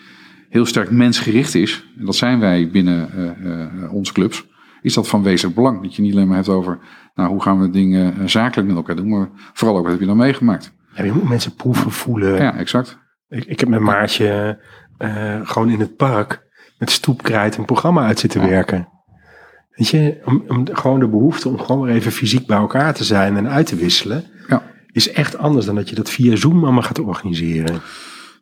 [0.48, 4.46] heel sterk mensgericht is, en dat zijn wij binnen eh, eh, onze clubs,
[4.82, 5.82] is dat van wezenlijk belang.
[5.82, 6.78] Dat je niet alleen maar hebt over,
[7.14, 10.00] nou, hoe gaan we dingen eh, zakelijk met elkaar doen, maar vooral ook wat heb
[10.00, 10.72] je dan meegemaakt.
[10.94, 12.36] Ja, je moet mensen proeven, voelen.
[12.36, 12.98] Ja, exact.
[13.28, 14.58] Ik, ik heb met Maartje
[15.42, 16.46] gewoon in het park
[16.78, 18.88] met stoepkrijt een programma uit zitten werken.
[19.76, 23.04] Weet je, om, om gewoon de behoefte om gewoon weer even fysiek bij elkaar te
[23.04, 24.62] zijn en uit te wisselen, Ja.
[24.92, 27.80] is echt anders dan dat je dat via Zoom allemaal gaat organiseren.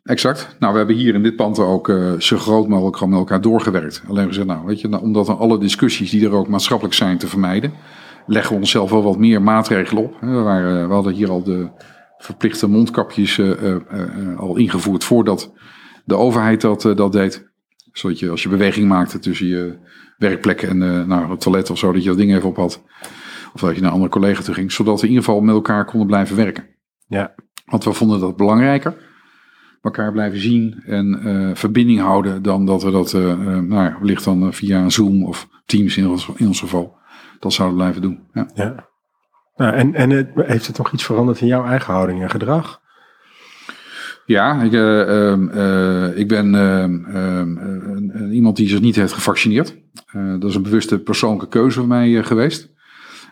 [0.03, 0.55] Exact.
[0.59, 3.41] Nou, we hebben hier in dit pand ook eh, zo groot mogelijk gewoon met elkaar
[3.41, 4.03] doorgewerkt.
[4.09, 7.17] Alleen gezegd, nou, weet je, nou, omdat dan alle discussies die er ook maatschappelijk zijn
[7.17, 7.73] te vermijden,
[8.27, 10.15] leggen we onszelf wel wat meer maatregelen op.
[10.21, 11.69] We, waren, we hadden hier al de
[12.17, 15.51] verplichte mondkapjes eh, eh, eh, al ingevoerd voordat
[16.05, 17.53] de overheid dat, eh, dat deed.
[17.97, 19.77] Zodat je als je beweging maakte tussen je
[20.17, 20.77] werkplek en
[21.07, 22.83] nou, het toilet of zo, dat je dat ding even op had.
[23.53, 24.71] Of dat je naar een andere collega toe ging.
[24.71, 26.67] Zodat we in ieder geval met elkaar konden blijven werken.
[27.07, 27.35] Ja.
[27.65, 28.95] Want we vonden dat belangrijker.
[29.81, 32.41] Elkaar blijven zien en eh, verbinding houden.
[32.41, 36.29] Dan dat we dat eh, nou ja, wellicht dan via Zoom of Teams in ons,
[36.35, 36.97] in ons geval.
[37.39, 38.27] Dat zouden blijven doen.
[38.33, 38.47] Ja.
[38.53, 38.89] ja.
[39.55, 42.81] Nou, en en heeft het nog iets veranderd in jouw eigen houding en gedrag?
[44.25, 49.75] Ja, ik, uh, uh, ik ben uh, iemand die zich niet heeft gevaccineerd.
[50.39, 52.73] dat is een bewuste persoonlijke keuze van mij geweest.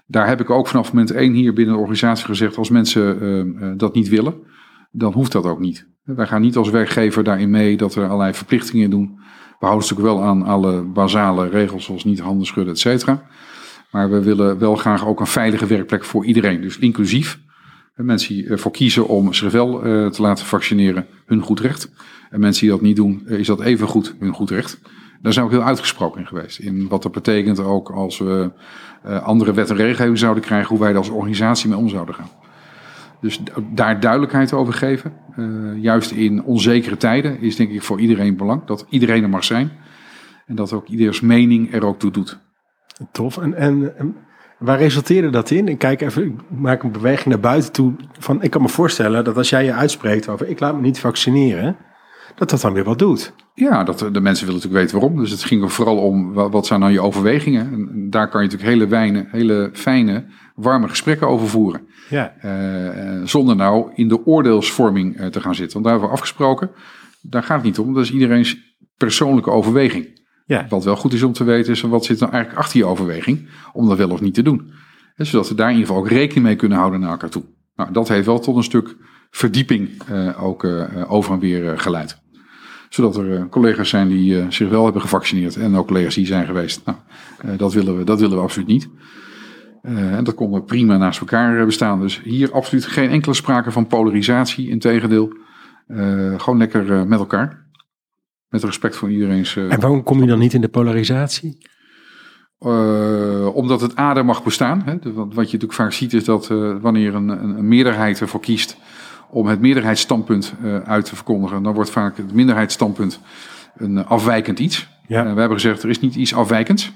[0.08, 3.94] Daar heb ik ook vanaf moment één hier binnen de organisatie gezegd: als mensen dat
[3.94, 4.36] niet willen,
[4.92, 5.88] dan hoeft dat ook niet.
[6.04, 9.20] Wij gaan niet als werkgever daarin mee dat we allerlei verplichtingen doen.
[9.60, 13.24] We houden natuurlijk wel aan alle basale regels, zoals niet handen schudden, et cetera.
[13.92, 16.62] Maar we willen wel graag ook een veilige werkplek voor iedereen.
[16.62, 17.40] Dus inclusief.
[17.96, 21.92] Mensen die ervoor kiezen om zich wel uh, te laten vaccineren, hun goed recht.
[22.30, 24.82] En mensen die dat niet doen, is dat even goed hun goed recht.
[25.22, 26.60] Daar zijn we ook heel uitgesproken in geweest.
[26.60, 28.52] In wat dat betekent ook als we
[29.04, 32.30] andere wet en regelgeving zouden krijgen, hoe wij er als organisatie mee om zouden gaan.
[33.22, 33.40] Dus
[33.74, 35.14] daar duidelijkheid over geven.
[35.82, 39.72] Juist in onzekere tijden is denk ik voor iedereen belang dat iedereen er mag zijn.
[40.46, 42.40] En dat ook ieders mening er ook toe doet.
[43.12, 43.38] Tof.
[43.38, 44.16] En, en
[44.64, 45.68] waar resulteerde dat in?
[45.68, 47.94] Ik kijk even, ik maak een beweging naar buiten toe.
[48.20, 51.00] Van, ik kan me voorstellen dat als jij je uitspreekt over ik laat me niet
[51.00, 51.78] vaccineren,
[52.36, 53.34] dat dat dan weer wat doet.
[53.54, 55.20] Ja, dat, de mensen willen natuurlijk weten waarom.
[55.20, 57.72] Dus het ging er vooral om wat zijn nou je overwegingen.
[57.72, 61.88] En daar kan je natuurlijk hele, wijne, hele fijne, warme gesprekken over voeren.
[62.10, 62.34] Ja.
[62.46, 65.74] Uh, zonder nou in de oordeelsvorming te gaan zitten.
[65.74, 66.72] Want daar hebben we afgesproken.
[67.22, 67.94] Daar gaat het niet om.
[67.94, 68.58] Dat is iedereen's
[68.98, 70.22] persoonlijke overweging.
[70.46, 70.66] Ja.
[70.70, 73.48] Wat wel goed is om te weten is wat zit nou eigenlijk achter je overweging
[73.74, 74.72] om dat wel of niet te doen.
[75.16, 77.44] En zodat we daar in ieder geval ook rekening mee kunnen houden naar elkaar toe.
[77.76, 78.96] Nou, dat heeft wel tot een stuk
[79.30, 82.22] verdieping uh, ook uh, over en weer geleid.
[82.90, 86.82] Zodat er collega's zijn die zich wel hebben gevaccineerd en ook collega's die zijn geweest.
[86.86, 86.98] Nou,
[87.58, 88.90] dat, willen we, dat willen we absoluut niet.
[89.82, 92.00] en dat kon prima naast elkaar bestaan.
[92.00, 94.70] Dus hier absoluut geen enkele sprake van polarisatie.
[94.70, 95.34] Integendeel,
[96.38, 97.63] gewoon lekker met elkaar.
[98.54, 99.56] Met respect voor iedereen's.
[99.56, 101.58] Uh, en waarom kom je dan niet in de polarisatie?
[102.60, 104.82] Uh, omdat het ader mag bestaan.
[104.86, 104.94] Hè?
[105.02, 108.40] Wat, wat je natuurlijk vaak ziet is dat uh, wanneer een, een, een, meerderheid ervoor
[108.40, 108.78] kiest
[109.30, 110.54] om het meerderheidsstandpunt
[110.86, 113.20] uit te verkondigen, dan wordt vaak het minderheidsstandpunt
[113.78, 114.88] een afwijkend iets.
[115.08, 115.22] Ja.
[115.22, 116.92] we hebben gezegd er is niet iets afwijkends.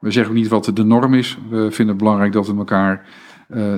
[0.00, 1.38] We zeggen ook niet wat de norm is.
[1.48, 3.06] We vinden het belangrijk dat we elkaar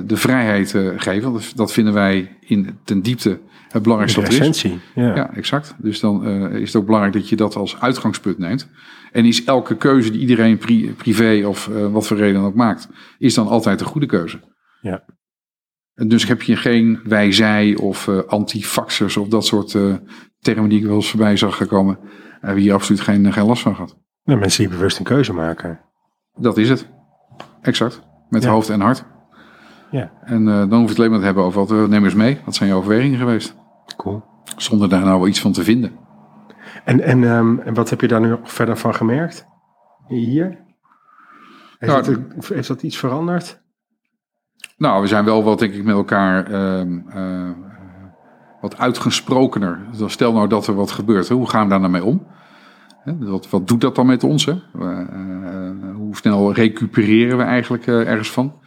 [0.05, 1.39] de vrijheid geven.
[1.55, 3.39] Dat vinden wij in ten diepte
[3.73, 4.61] het belangrijkste de is.
[4.95, 5.15] Ja.
[5.15, 5.75] ja, exact.
[5.77, 8.69] Dus dan uh, is het ook belangrijk dat je dat als uitgangspunt neemt.
[9.11, 12.89] En is elke keuze die iedereen pri privé of uh, wat voor reden ook maakt,
[13.17, 14.39] is dan altijd een goede keuze.
[14.81, 15.03] Ja.
[15.93, 19.77] En dus heb je geen wij-zij of uh, antifaxers of dat soort
[20.39, 21.99] termen die ik wel eens voorbij zag gekomen.
[22.41, 23.97] Hebben hier absoluut geen, geen last van gehad.
[24.23, 25.79] Nou, mensen die bewust een keuze maken.
[26.33, 26.87] Dat is het.
[27.61, 28.01] Exact.
[28.29, 28.49] Met Ja.
[28.49, 29.05] hoofd en hart.
[29.93, 32.39] Ja, En dan hoef je het alleen maar te hebben over wat neem eens mee.
[32.45, 33.55] Wat zijn je overwegingen geweest?
[33.97, 34.23] cool.
[34.57, 35.91] Zonder daar nou wel iets van te vinden.
[36.83, 39.47] En, en, um, en wat heb je daar nu nog verder van gemerkt?
[40.07, 40.61] Hier?
[41.77, 43.61] Heeft, Nou, heeft dat iets veranderd?
[44.77, 47.49] Nou, we zijn wel wat, denk ik, met elkaar uh, uh,
[48.61, 49.79] wat uitgesprokener.
[49.97, 51.35] Dus stel nou dat er wat gebeurt, hè?
[51.35, 52.27] hoe gaan we daar nou mee om?
[53.03, 53.17] Hè?
[53.17, 54.45] Wat, wat doet dat dan met ons?
[54.45, 54.53] Hè?
[54.75, 58.61] Uh, hoe snel recupereren we eigenlijk ergens van?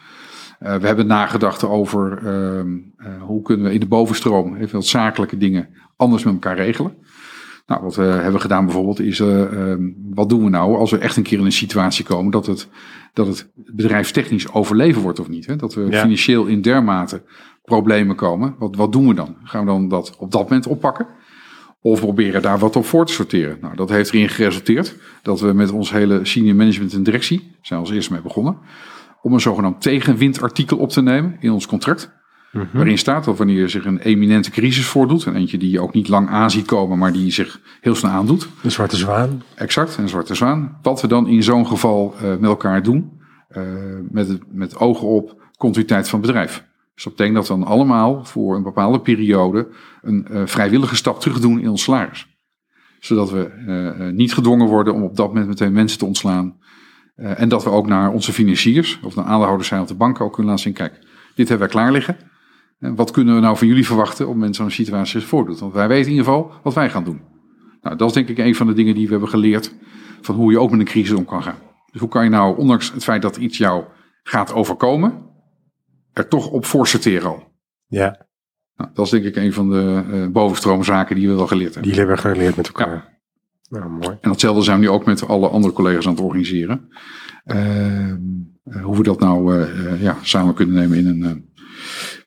[0.63, 5.37] Uh, we hebben nagedacht over uh, hoe kunnen we in de bovenstroom even wat zakelijke
[5.37, 6.95] dingen anders met elkaar regelen.
[7.67, 9.75] Nou, wat we hebben gedaan bijvoorbeeld is, uh,
[10.15, 12.69] wat doen we nou als we echt een keer in een situatie komen dat het,
[13.13, 15.47] dat het bedrijfstechnisch overleven wordt of niet?
[15.47, 15.57] Hè?
[15.57, 16.01] Dat we Ja.
[16.01, 17.23] financieel in dermate
[17.65, 18.55] problemen komen.
[18.59, 19.37] Wat, wat doen we dan?
[19.43, 21.07] Gaan we dan dat op dat moment oppakken?
[21.81, 23.59] Of proberen daar wat op voor te sorteren?
[23.61, 27.81] Nou, dat heeft erin geresulteerd dat we met ons hele senior management en directie, zijn
[27.81, 28.59] we als eerste mee begonnen,
[29.27, 32.15] om een zogenaamd tegenwindartikel op te nemen in ons contract.
[32.73, 36.09] Waarin staat dat wanneer zich een eminente crisis voordoet, en eentje die je ook niet
[36.09, 39.43] lang aan ziet komen, maar die zich heel snel aandoet, De zwarte zwaan?
[39.55, 43.21] exact, een zwarte zwaan, wat we dan in zo'n geval uh, met elkaar doen,
[43.57, 43.63] uh,
[44.11, 46.65] met, met ogen op continuïteit van bedrijf.
[46.95, 49.69] Dus dat betekent dat we dan allemaal voor een bepaalde periode
[50.03, 52.27] een uh, vrijwillige stap terug doen in ons salaris.
[53.01, 53.51] Zodat we
[54.15, 56.57] niet gedwongen worden om op dat moment meteen mensen te ontslaan.
[57.17, 60.21] Uh, en dat we ook naar onze financiers, of naar aandeelhouders zijn op de bank,
[60.21, 60.99] ook kunnen laten zien, kijk,
[61.35, 62.17] dit hebben wij klaar liggen.
[62.79, 65.59] En wat kunnen we nou van jullie verwachten op het moment zo'n situatie zich voordoet?
[65.59, 67.21] Want wij weten in ieder geval wat wij gaan doen.
[67.83, 69.75] Nou, dat is denk ik een van de dingen die we hebben geleerd
[70.21, 71.59] van hoe je ook met een crisis om kan gaan.
[71.93, 73.85] Dus hoe kan je nou, ondanks het feit dat iets jou
[74.23, 75.23] gaat overkomen,
[76.13, 77.53] er toch op voor sorteren al?
[77.87, 78.27] Ja,
[78.77, 81.91] Nou, dat is denk ik een van de uh, bovenstroomzaken die we wel geleerd hebben.
[81.91, 83.16] die hebben we geleerd met elkaar.
[83.69, 84.17] Nou, mooi.
[84.21, 86.89] En datzelfde zijn we nu ook met alle andere collega's aan het organiseren.
[87.45, 88.21] Ehm,
[88.83, 89.67] hoe we dat nou
[90.01, 91.51] ja, samen kunnen nemen in een,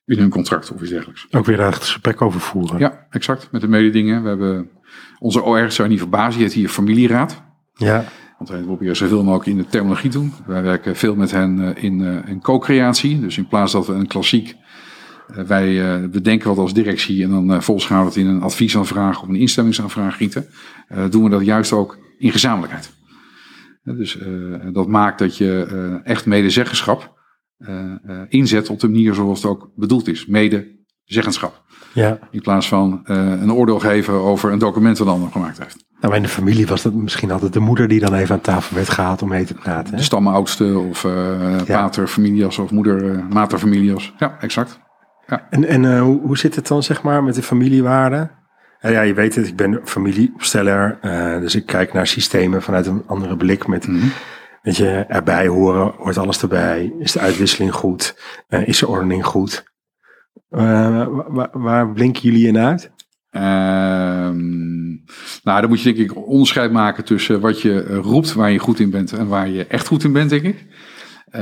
[0.06, 1.28] in een contract of iets dergelijks.
[1.32, 2.80] Ook weer daar het gesprek over voeren.
[2.80, 3.52] Ja, exact.
[3.52, 4.23] Met de mededingen.
[4.23, 4.69] We hebben
[5.19, 7.43] onze OR, zou niet verbazen, die heeft hier familieraad.
[7.73, 8.06] Ja.
[8.38, 10.34] Want wij proberen zoveel mogelijk in de terminologie doen.
[10.45, 13.19] Wij werken veel met hen in, in co-creatie.
[13.19, 14.59] Dus in plaats dat we een klassiek eh,
[15.48, 19.22] wij uh, bedenken wat als directie en dan volgens gaan we het in een adviesaanvraag
[19.22, 20.46] of een instemmingsaanvraag gieten.
[21.10, 22.92] doen we dat juist ook in gezamenlijkheid.
[23.84, 24.18] dus
[24.74, 27.18] dat maakt dat je echt medezeggenschap
[28.28, 30.26] inzet op de manier zoals het ook bedoeld is.
[30.26, 31.63] Medezeggenschap.
[31.94, 32.20] Ja.
[32.32, 35.88] In plaats van een oordeel geven over een document dat een ander gemaakt heeft.
[36.02, 38.76] Nou, in de familie was dat misschien altijd de moeder die dan even aan tafel
[38.76, 39.92] werd gehaald om mee te praten.
[39.92, 39.98] Hè?
[39.98, 44.13] De stamoudste of uh, paterfamilias of moeder uh, materfamilias.
[44.18, 44.80] Ja, exact.
[45.30, 45.48] Ja.
[45.50, 48.32] En, en uh, hoe, hoe zit het dan zeg maar met de familiewaarden?
[48.82, 52.86] Uh, ja, je weet het, ik ben familieopsteller, uh, dus ik kijk naar systemen vanuit
[52.86, 53.88] een andere blik met...
[53.88, 54.12] Mm -hmm.
[54.62, 56.94] Weet je, erbij horen, hoort alles erbij?
[57.00, 58.15] Is de uitwisseling goed?
[58.65, 59.63] is de ordening goed?
[60.50, 62.92] waar, waar blinken jullie in uit?
[63.30, 64.38] Ehm,
[65.44, 68.80] nou, dan moet je denk ik onderscheid maken tussen wat je roept waar je goed
[68.80, 70.65] in bent en waar je echt goed in bent, denk ik.
[71.36, 71.42] Uh,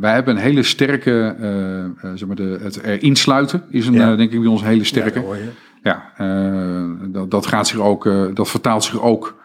[0.00, 4.16] wij hebben een hele sterke, uh, zeg maar de, het erin sluiten is een, ja.
[4.16, 5.24] denk ik bij ons een hele sterke.
[5.82, 9.44] Ja, ja dat, dat, gaat zich ook, dat vertaalt zich ook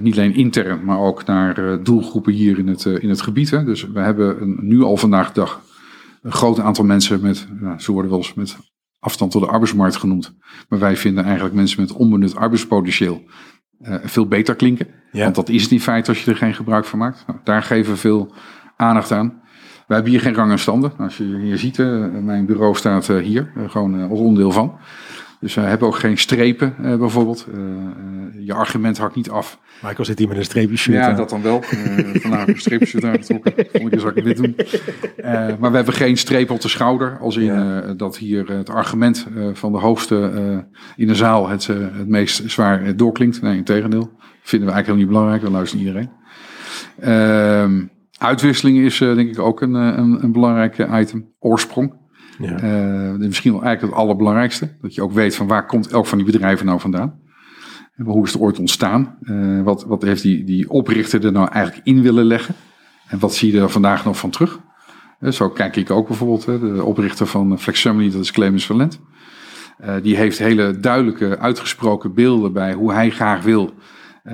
[0.00, 3.50] niet alleen intern, maar ook naar doelgroepen hier in het, in het gebied.
[3.50, 3.64] Hè.
[3.64, 5.60] Dus we hebben een, nu al vandaag de dag
[6.22, 8.56] een groot aantal mensen met, nou, ze worden wel eens met
[8.98, 10.36] afstand tot de arbeidsmarkt genoemd.
[10.68, 13.22] Maar wij vinden eigenlijk mensen met onbenut arbeidspotentieel
[14.02, 14.86] veel beter klinken.
[15.12, 15.22] Ja.
[15.22, 17.24] Want dat is het in feite als je er geen gebruik van maakt.
[17.26, 18.32] Nou, daar geven we veel
[18.80, 19.40] aandacht aan.
[19.90, 20.92] We hebben hier geen rang en standen.
[20.98, 24.78] Als je hier ziet, uh, mijn bureau staat uh, hier, uh, gewoon als onderdeel van.
[25.40, 27.46] Dus we hebben ook geen strepen bijvoorbeeld.
[28.38, 29.58] je argument hakt niet af.
[29.82, 31.62] Michael zit hier met een streepje shirt Ja, dat dan wel.
[32.14, 33.52] vandaag een streepje shirt aangetrokken.
[33.56, 34.56] Volgende keer zal ik dit doen.
[35.60, 37.18] maar we hebben geen strepen op de schouder.
[37.20, 37.94] Als in ja.
[37.94, 40.66] dat hier het argument van de hoogste
[40.96, 43.42] in de zaal het, het meest zwaar doorklinkt.
[43.42, 44.10] Nee, in tegendeel.
[44.42, 45.42] Vinden we eigenlijk helemaal niet belangrijk.
[45.42, 46.10] Dan luistert iedereen.
[47.00, 51.32] Ehm Uitwisseling is uh, denk ik ook een, een, een belangrijk item.
[51.38, 51.94] Oorsprong.
[52.38, 52.62] Ja.
[52.62, 54.76] Uh, misschien wel eigenlijk het allerbelangrijkste.
[54.80, 57.20] Dat je ook weet van waar komt elk van die bedrijven nou vandaan.
[57.96, 59.16] En hoe is het ooit ontstaan?
[59.20, 62.54] Uh, wat, wat heeft die, die oprichter er nou eigenlijk in willen leggen?
[63.08, 64.60] En wat zie je er vandaag nog van terug?
[65.28, 66.44] zo kijk ik ook bijvoorbeeld.
[66.44, 69.00] de oprichter van FlexSumly, dat is Clemens Valent.
[70.02, 73.74] die heeft hele duidelijke uitgesproken beelden bij hoe hij graag wil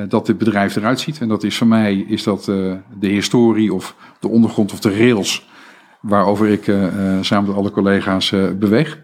[0.08, 1.20] dat dit bedrijf eruit ziet.
[1.20, 4.98] En dat is voor mij is dat uh, de historie of de ondergrond of de
[4.98, 5.48] rails
[6.00, 6.86] waarover ik uh,
[7.20, 9.02] samen met alle collega's beweeg.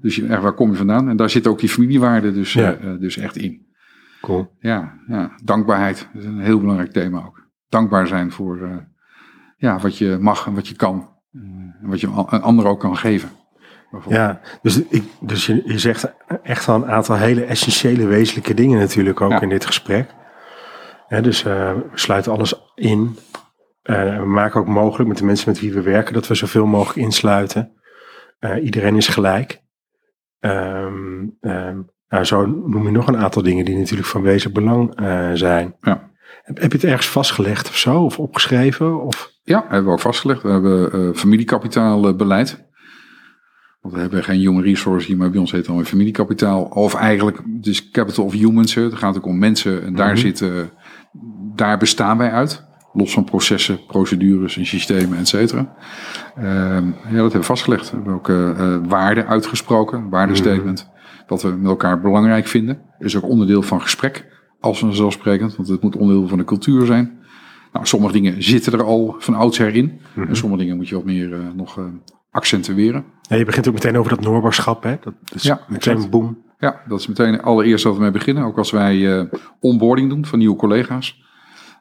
[0.00, 1.08] dus waar kom je vandaan?
[1.08, 2.76] En daar zit ook die familiewaarde dus, ja.
[3.00, 3.66] dus echt in.
[4.20, 4.56] Cool.
[4.58, 7.48] Ja, ja, dankbaarheid is een heel belangrijk thema ook.
[7.68, 8.86] Dankbaar zijn voor
[9.56, 11.08] ja, wat je mag en wat je kan.
[11.32, 13.28] en wat je een ander ook kan geven.
[14.08, 18.78] Ja, dus, ik, dus je, je zegt echt al een aantal hele essentiële, wezenlijke dingen
[18.78, 19.40] natuurlijk ook ja.
[19.40, 20.14] in dit gesprek.
[21.08, 23.16] Dus uh, we sluiten alles in.
[23.82, 26.66] Uh, we maken ook mogelijk met de mensen met wie we werken dat we zoveel
[26.66, 27.72] mogelijk insluiten.
[28.40, 29.62] Uh, iedereen is gelijk.
[30.40, 34.92] Um, um, nou, zo noem je nog een aantal dingen die natuurlijk van wezenlijk belang
[35.38, 35.76] zijn.
[35.80, 36.12] Ja.
[36.42, 38.04] Heb, heb, je het ergens vastgelegd of zo?
[38.04, 39.02] Of opgeschreven?
[39.02, 39.32] Of?
[39.42, 40.42] Ja, hebben we ook vastgelegd.
[40.42, 42.68] We hebben familiekapitaalbeleid.
[43.84, 46.62] Want we hebben geen human resource hier, maar bij ons heet het dan familiekapitaal.
[46.62, 48.74] Of eigenlijk, dus capital of humans.
[48.74, 49.84] Het gaat ook om mensen.
[49.84, 50.20] En daar, mm -hmm.
[50.20, 50.70] zitten,
[51.54, 52.64] daar bestaan wij uit.
[52.92, 55.74] Los van processen, procedures en systemen, et cetera.
[56.38, 57.90] Uh, ja, dat hebben we vastgelegd.
[57.90, 60.86] We hebben ook uh, waarden uitgesproken, waardestatement.
[60.86, 61.26] Mm -hmm.
[61.26, 62.78] Wat we met elkaar belangrijk vinden.
[62.98, 64.26] Is ook onderdeel van gesprek,
[64.60, 65.56] als vanzelfsprekend.
[65.56, 67.18] Want het moet onderdeel van de cultuur zijn.
[67.72, 69.84] Nou, sommige dingen zitten er al van oudsher in.
[69.84, 70.28] Mm -hmm.
[70.28, 71.78] En sommige dingen moet je wat meer uh, nog
[72.34, 73.04] accentueren.
[73.20, 74.96] Ja, je begint ook meteen over dat noorbarschap, hè?
[75.00, 76.10] Dat is ja, meteen exact.
[76.10, 76.42] boom.
[76.58, 78.44] Ja, dat is meteen allereerst wat we mee beginnen.
[78.44, 79.24] Ook als wij uh,
[79.60, 81.22] onboarding doen van nieuwe collega's.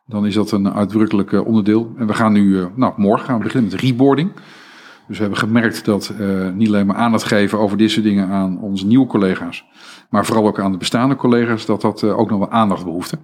[0.05, 1.93] Dan is dat een uitdrukkelijk uh, onderdeel.
[1.97, 4.31] En we gaan nu, uh, nou morgen gaan we beginnen met reboarding.
[5.07, 6.13] Dus we hebben gemerkt dat
[6.53, 9.65] niet alleen maar aandacht geven over dit soort dingen aan onze nieuwe collega's.
[10.09, 13.17] Maar vooral ook aan de bestaande collega's, dat dat ook nog wel aandacht behoefte.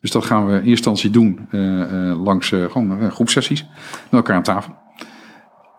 [0.00, 1.48] Dus dat gaan we in eerste instantie doen
[2.24, 3.62] langs gewoon groepsessies
[4.02, 4.81] met elkaar aan tafel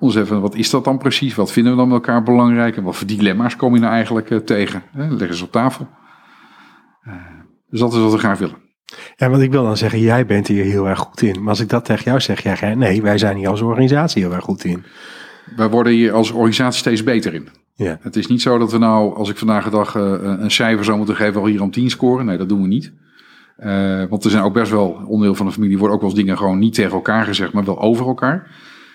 [0.03, 1.35] ons even, wat is dat dan precies?
[1.35, 2.77] Wat vinden we dan met elkaar belangrijk?
[2.77, 4.83] En wat voor dilemma's kom je nou eigenlijk uh, tegen?
[4.91, 5.07] Hè?
[5.07, 5.87] Leggen ze op tafel.
[7.07, 7.13] Uh,
[7.69, 8.55] dus dat is wat we graag willen.
[9.15, 11.39] Ja, want ik wil dan zeggen, jij bent hier heel erg goed in.
[11.39, 14.33] Maar als ik dat tegen jou zeg, jij, nee, wij zijn hier als organisatie heel
[14.33, 14.83] erg goed in.
[15.55, 17.47] Wij worden hier als organisatie steeds beter in.
[17.75, 17.97] Ja.
[18.01, 20.85] Het is niet zo dat we nou, als ik vandaag de dag uh, een cijfer
[20.85, 22.25] zou moeten geven, al hier om 10 scoren.
[22.25, 22.93] Nee, dat doen we niet.
[23.57, 26.19] Eh, want er zijn ook best wel onderdeel van de familie, worden ook wel eens
[26.19, 28.51] dingen gewoon niet tegen elkaar gezegd, maar wel over elkaar.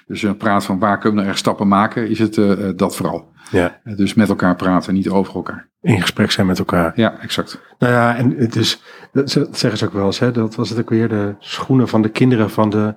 [0.09, 2.97] Dus een praat van waar kunnen we nou echt stappen maken, is het uh, dat
[2.97, 3.33] vooral.
[3.51, 3.81] Ja.
[3.85, 5.69] Dus met elkaar praten, niet over elkaar.
[5.81, 6.93] In gesprek zijn met elkaar.
[6.95, 7.61] Ja, exact.
[7.79, 10.79] Nou ja, en het is, dat zeggen ze ook wel eens, hè, dat was het
[10.79, 12.95] ook weer de schoenen van de kinderen van de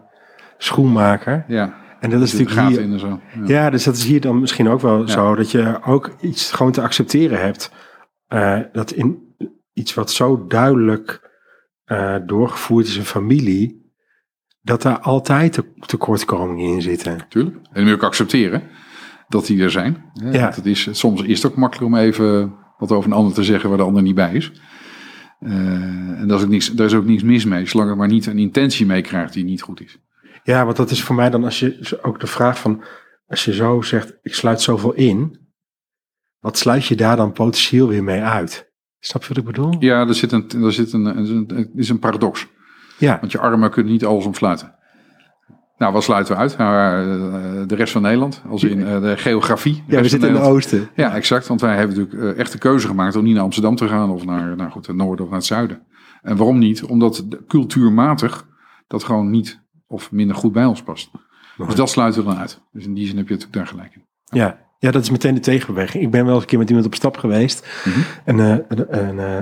[0.58, 1.46] schoenmaker.
[1.48, 1.74] Ja.
[2.00, 3.20] En dat is natuurlijk hier, in en zo.
[3.34, 3.46] Ja.
[3.46, 3.70] ja.
[3.70, 5.08] dus dat is hier dan misschien ook wel ja.
[5.08, 7.72] zo, dat je ook iets gewoon te accepteren hebt.
[8.30, 9.36] Uh, dat in
[9.74, 11.30] iets wat zo duidelijk
[11.86, 13.81] uh, doorgevoerd is in familie,
[14.62, 17.26] dat daar altijd te, tekortkomingen in zitten.
[17.30, 17.56] Tuurlijk.
[17.56, 18.64] En dan moet je ook accepteren
[19.28, 20.12] dat die er zijn.
[20.14, 20.52] Ja.
[20.56, 23.70] Het is, soms is het ook makkelijk om even wat over een ander te zeggen
[23.70, 24.52] waar de ander niet bij is.
[25.40, 25.52] Uh,
[26.20, 28.26] en daar is, ook niks, daar is ook niks mis mee, zolang er maar niet
[28.26, 29.98] een intentie mee krijgt die niet goed is.
[30.44, 32.84] Ja, want dat is voor mij dan als je ook de vraag van,
[33.28, 35.40] als je zo zegt, ik sluit zoveel in,
[36.40, 38.72] wat sluit je daar dan potentieel weer mee uit?
[39.00, 39.76] Snap je wat ik bedoel?
[39.80, 42.48] Ja, er zit een, er zit een, een, is een paradox.
[43.02, 43.18] Ja.
[43.20, 44.76] Want je armen kunnen niet alles omsluiten.
[45.78, 46.58] Nou, wat sluiten we uit?
[46.58, 49.84] Nou, de rest van Nederland, als in de geografie.
[49.88, 50.90] Ja, we zitten in het oosten.
[50.96, 51.48] Ja, exact.
[51.48, 54.26] Want wij hebben natuurlijk echt de keuze gemaakt om niet naar Amsterdam te gaan of
[54.26, 55.82] naar, nou goed, het noorden of naar het zuiden.
[56.22, 56.84] En waarom niet?
[56.84, 58.48] Omdat cultuurmatig
[58.88, 61.12] dat gewoon niet of minder goed bij ons past.
[61.58, 62.62] Dus dat sluiten we dan uit.
[62.72, 64.06] Dus in die zin heb je natuurlijk daar gelijk in.
[64.40, 66.04] Ja, ja dat is meteen de tegenbeweging.
[66.04, 67.68] Ik ben wel eens een keer met iemand op stap geweest.
[67.86, 68.00] Mhm.
[68.26, 68.38] En,
[69.16, 69.38] uh,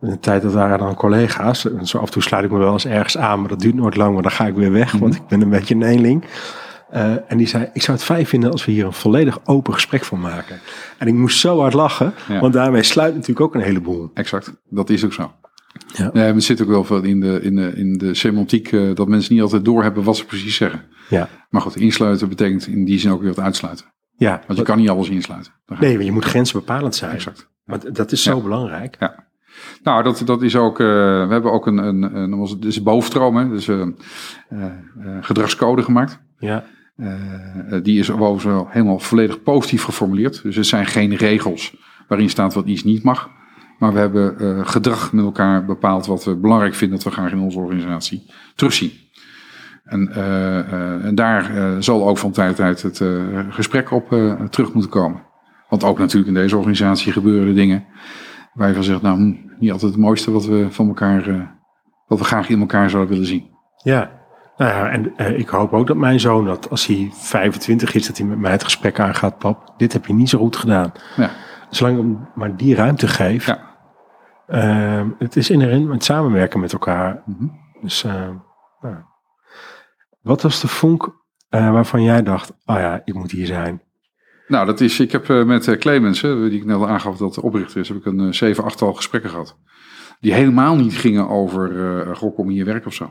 [0.00, 1.70] in de tijd dat waren dan collega's.
[1.72, 3.74] En zo af en toe sluit ik me wel eens ergens aan, maar dat duurt
[3.74, 5.02] nooit lang, maar dan ga ik weer weg, Mhm.
[5.02, 6.24] want ik ben een beetje een eenling.
[6.94, 9.74] Uh, en die zei, ik zou het fijn vinden als we hier een volledig open
[9.74, 10.58] gesprek van maken.
[10.98, 12.40] En ik moest zo hard lachen, Ja.
[12.40, 14.10] want daarmee sluit natuurlijk ook een heleboel.
[14.14, 14.52] Exact.
[14.70, 15.32] Dat is ook zo.
[15.94, 16.10] Ja.
[16.12, 19.08] Nee, het zit ook wel veel in de, in de, in de semantiek eh, dat
[19.08, 20.82] mensen niet altijd doorhebben wat ze precies zeggen.
[21.08, 23.86] Ja, Maar goed, insluiten betekent in die zin ook weer wat uitsluiten.
[24.16, 24.40] ja.
[24.46, 25.52] Want je kan niet alles insluiten.
[25.80, 27.12] Nee, want je moet grensbepalend zijn.
[27.14, 27.48] Exact.
[27.64, 28.42] Want dat is zo Ja.
[28.42, 28.96] belangrijk.
[28.98, 29.24] Ja.
[29.82, 30.80] Nou, dat, dat is ook.
[30.80, 31.78] eh, we hebben ook een.
[31.78, 33.48] een, een was- is bovenstroom, hè?
[33.48, 33.88] Dus eh, eh,
[34.48, 34.70] eh,
[35.20, 36.20] gedragscode gemaakt.
[36.38, 36.64] Ja,
[36.96, 37.12] Eh,
[37.70, 40.42] eh, die is overigens helemaal volledig positief geformuleerd.
[40.42, 41.76] Dus het zijn geen regels
[42.08, 43.30] waarin staat wat iets niet mag.
[43.78, 47.32] Maar we hebben eh, gedrag met elkaar bepaald wat we belangrijk vinden dat we graag
[47.32, 48.90] in onze organisatie terugzien.
[49.84, 53.90] En, eh, eh, en daar eh, zal ook van tijd tot tijd het eh, gesprek
[53.90, 55.22] op eh, terug moeten komen.
[55.68, 57.84] Want ook natuurlijk in deze organisatie gebeuren er dingen
[58.56, 59.18] waar je van zegt, nou,
[59.58, 61.40] niet altijd het mooiste wat we van elkaar, eh,
[62.06, 63.50] wat we graag in elkaar zouden willen zien.
[63.82, 64.14] ja.
[64.56, 68.06] Nou ja, en eh, ik hoop ook dat mijn zoon, dat als hij 25 is,
[68.06, 69.38] dat hij met mij het gesprek aangaat.
[69.38, 70.92] Pap, dit heb je niet zo goed gedaan.
[71.16, 71.30] Ja,
[71.70, 73.46] Zolang ik hem maar die ruimte geef.
[73.46, 73.58] ja.
[74.46, 77.22] Ehm, het is inherent met samenwerken met elkaar.
[77.26, 77.46] Mhm.
[77.80, 78.34] Dus, ehm,
[78.80, 78.96] nou.
[80.22, 83.82] Wat was de vonk eh, waarvan jij dacht, oh ja, ik moet hier zijn?
[84.46, 87.16] Nou, dat is, ik heb eh, met eh, Clemens, hè, die ik net al aangaf
[87.16, 89.56] dat de oprichter is, heb ik een eh, zeven, achttal gesprekken gehad.
[90.20, 93.10] Die helemaal niet gingen over, eh goh, kom hier werken of zo.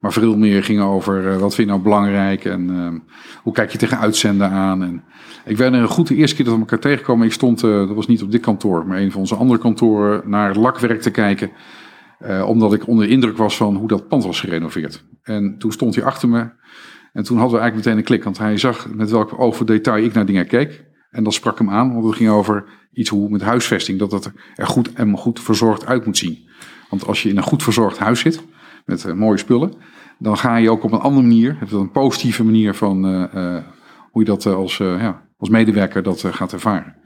[0.00, 2.98] Maar veel meer gingen over, eh, wat vind je nou belangrijk en ehm,
[3.42, 4.82] hoe kijk je tegen uitzenden aan.
[4.82, 5.04] En
[5.44, 7.94] ik weet er goed de eerste keer dat we elkaar tegenkomen, ik stond, eh, dat
[7.94, 11.50] was niet op dit kantoor, maar een van onze andere kantoren, naar lakwerk te kijken.
[12.18, 15.04] eh, omdat ik onder de indruk was van hoe dat pand was gerenoveerd.
[15.22, 16.50] En toen stond hij achter me
[17.14, 20.04] en toen hadden we eigenlijk meteen een klik, want hij zag met welk voor detail
[20.04, 20.84] ik naar dingen keek.
[21.10, 24.32] En dat sprak hem aan, want het ging over iets hoe met huisvesting, dat het
[24.54, 26.48] er goed en goed verzorgd uit moet zien.
[26.90, 28.44] Want als je in een goed verzorgd huis zit,
[28.84, 29.72] met eh, mooie spullen,
[30.18, 33.22] dan ga je ook op een andere manier, een positieve manier van eh,
[33.56, 33.62] eh,
[34.10, 36.96] hoe je dat als, ja, als medewerker dat gaat ervaren.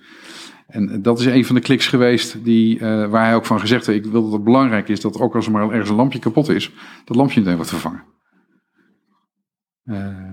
[0.66, 4.04] En dat is een van de kliks geweest die, waar hij ook van gezegd heeft,
[4.04, 6.48] ik wil dat het belangrijk is dat ook als er maar ergens een lampje kapot
[6.48, 6.72] is,
[7.04, 8.02] dat lampje meteen wordt vervangen.
[9.88, 10.32] Eh,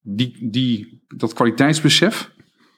[0.00, 2.30] die, die, dat kwaliteitsbesef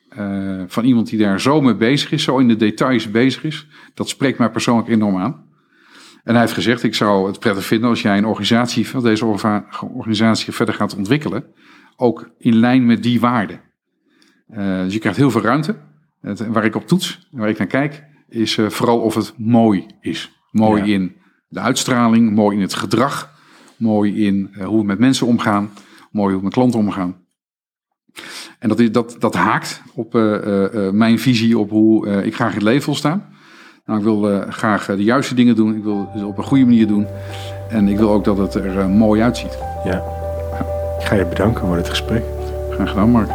[0.08, 3.66] eh, van iemand die daar zo mee bezig is, zo in de details bezig is,
[3.94, 5.44] dat spreekt mij persoonlijk enorm aan.
[6.24, 9.24] En hij heeft gezegd, ik zou het prettig vinden als jij een organisatie van deze
[9.24, 11.44] orga- organisatie verder gaat ontwikkelen,
[11.96, 13.60] ook in lijn met die waarden.
[14.48, 15.76] Eh, dus je krijgt heel veel ruimte.
[16.20, 19.86] Het, waar ik op toets, waar ik naar kijk, is eh, vooral of het mooi
[20.00, 20.32] is.
[20.50, 20.94] Mooi Ja.
[20.94, 21.16] in
[21.48, 23.34] de uitstraling, mooi in het gedrag,
[23.76, 25.70] mooi in eh, hoe we met mensen omgaan,
[26.10, 27.16] mooi hoe we met klanten omgaan.
[28.58, 32.54] En dat, dat, dat haakt op eh, eh, mijn visie op hoe ik graag in
[32.54, 33.24] het leven wil staan.
[33.84, 35.76] Nou, ik wil graag de juiste dingen doen.
[35.76, 37.06] Ik wil het op een goede manier doen.
[37.68, 39.58] En ik wil ook dat het er mooi uitziet.
[39.84, 40.02] Ja.
[40.98, 42.24] Ik ga je bedanken voor dit gesprek.
[42.70, 43.30] Graag gedaan, Mark.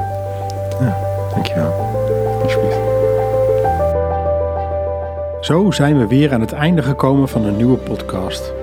[1.34, 1.72] Dankjewel.
[2.44, 2.80] Alsjeblieft.
[5.42, 8.54] Zo zijn we weer aan het einde gekomen van een nieuwe podcast.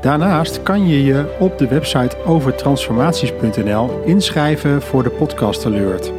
[0.00, 6.12] Daarnaast kan je je op de website overtransformaties.nl inschrijven voor de podcast alert.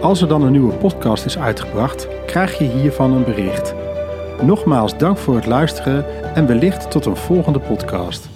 [0.00, 3.74] Als er dan een nieuwe podcast is uitgebracht, krijg je hiervan een bericht.
[4.40, 8.31] Nogmaals dank voor het luisteren en wellicht tot een volgende podcast.